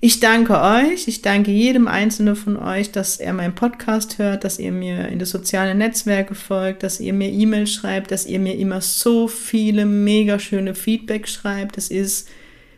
Ich 0.01 0.21
danke 0.21 0.61
euch, 0.61 1.09
ich 1.09 1.21
danke 1.21 1.51
jedem 1.51 1.89
Einzelnen 1.89 2.37
von 2.37 2.55
euch, 2.55 2.89
dass 2.91 3.17
er 3.17 3.33
meinen 3.33 3.53
Podcast 3.53 4.17
hört, 4.17 4.45
dass 4.45 4.57
ihr 4.57 4.71
mir 4.71 5.09
in 5.09 5.19
die 5.19 5.25
sozialen 5.25 5.77
Netzwerke 5.77 6.35
folgt, 6.35 6.83
dass 6.83 7.01
ihr 7.01 7.11
mir 7.11 7.29
E-Mails 7.29 7.73
schreibt, 7.73 8.11
dass 8.11 8.25
ihr 8.25 8.39
mir 8.39 8.55
immer 8.55 8.79
so 8.79 9.27
viele 9.27 9.85
mega 9.85 10.39
schöne 10.39 10.73
Feedback 10.73 11.27
schreibt. 11.27 11.75
Das 11.75 11.89
ist 11.89 12.29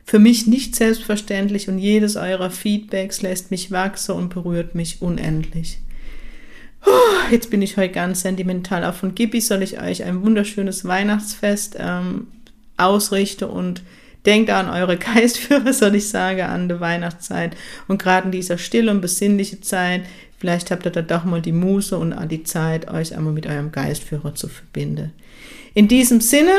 für 0.04 0.18
mich 0.18 0.48
nicht 0.48 0.76
selbstverständlich 0.76 1.70
und 1.70 1.78
jedes 1.78 2.16
eurer 2.16 2.50
Feedbacks 2.50 3.22
lässt 3.22 3.52
mich 3.52 3.70
wachsen 3.70 4.16
und 4.16 4.34
berührt 4.34 4.74
mich 4.74 5.04
unendlich. 5.04 5.78
Jetzt 7.32 7.50
bin 7.50 7.62
ich 7.62 7.78
heute 7.78 7.94
ganz 7.94 8.22
sentimental. 8.22 8.84
Auch 8.84 8.94
von 8.94 9.16
Gibi 9.16 9.40
soll 9.40 9.64
ich 9.64 9.82
euch 9.82 10.04
ein 10.04 10.22
wunderschönes 10.22 10.84
Weihnachtsfest 10.84 11.78
ähm, 11.80 12.28
ausrichten 12.76 13.46
und 13.46 13.84
denkt 14.26 14.50
an 14.50 14.70
eure 14.70 14.98
Geistführer, 15.16 15.72
soll 15.72 15.96
ich 15.96 16.10
sagen, 16.10 16.42
an 16.42 16.68
der 16.68 16.80
Weihnachtszeit. 16.80 17.56
Und 17.88 18.02
gerade 18.02 18.26
in 18.26 18.32
dieser 18.32 18.58
stille 18.58 18.92
und 18.92 19.02
besinnliche 19.02 19.62
Zeit, 19.62 20.02
vielleicht 20.38 20.72
habt 20.72 20.86
ihr 20.86 20.92
da 20.92 21.02
doch 21.02 21.24
mal 21.24 21.42
die 21.42 21.54
Muße 21.54 21.98
und 21.98 22.14
an 22.14 22.30
die 22.30 22.44
Zeit, 22.44 22.90
euch 22.92 23.16
einmal 23.16 23.34
mit 23.34 23.48
eurem 23.48 23.72
Geistführer 23.72 24.36
zu 24.36 24.50
verbinden. 24.50 25.14
In 25.74 25.88
diesem 25.88 26.20
Sinne, 26.20 26.54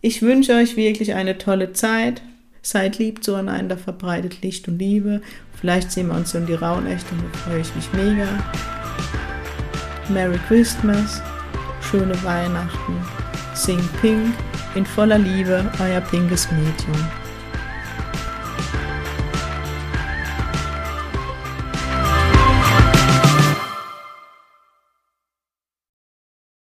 ich 0.00 0.22
wünsche 0.22 0.54
euch 0.54 0.76
wirklich 0.76 1.14
eine 1.14 1.38
tolle 1.38 1.72
Zeit. 1.72 2.22
Seid 2.62 2.98
lieb 2.98 3.22
zueinander, 3.22 3.78
verbreitet 3.78 4.42
Licht 4.42 4.66
und 4.66 4.80
Liebe. 4.80 5.22
Vielleicht 5.60 5.92
sehen 5.92 6.08
wir 6.08 6.16
uns 6.16 6.34
in 6.34 6.46
die 6.46 6.54
Rauhnächte 6.54 7.14
und 7.14 7.22
da 7.32 7.38
freue 7.38 7.60
ich 7.60 7.74
mich 7.76 7.92
mega. 7.92 8.26
Merry 10.08 10.38
Christmas, 10.46 11.20
schöne 11.80 12.14
Weihnachten, 12.22 12.96
Sing 13.54 13.80
Pink, 14.00 14.34
in 14.74 14.86
voller 14.86 15.18
Liebe, 15.18 15.70
euer 15.80 16.00
pinkes 16.00 16.48
Medium. 16.52 17.25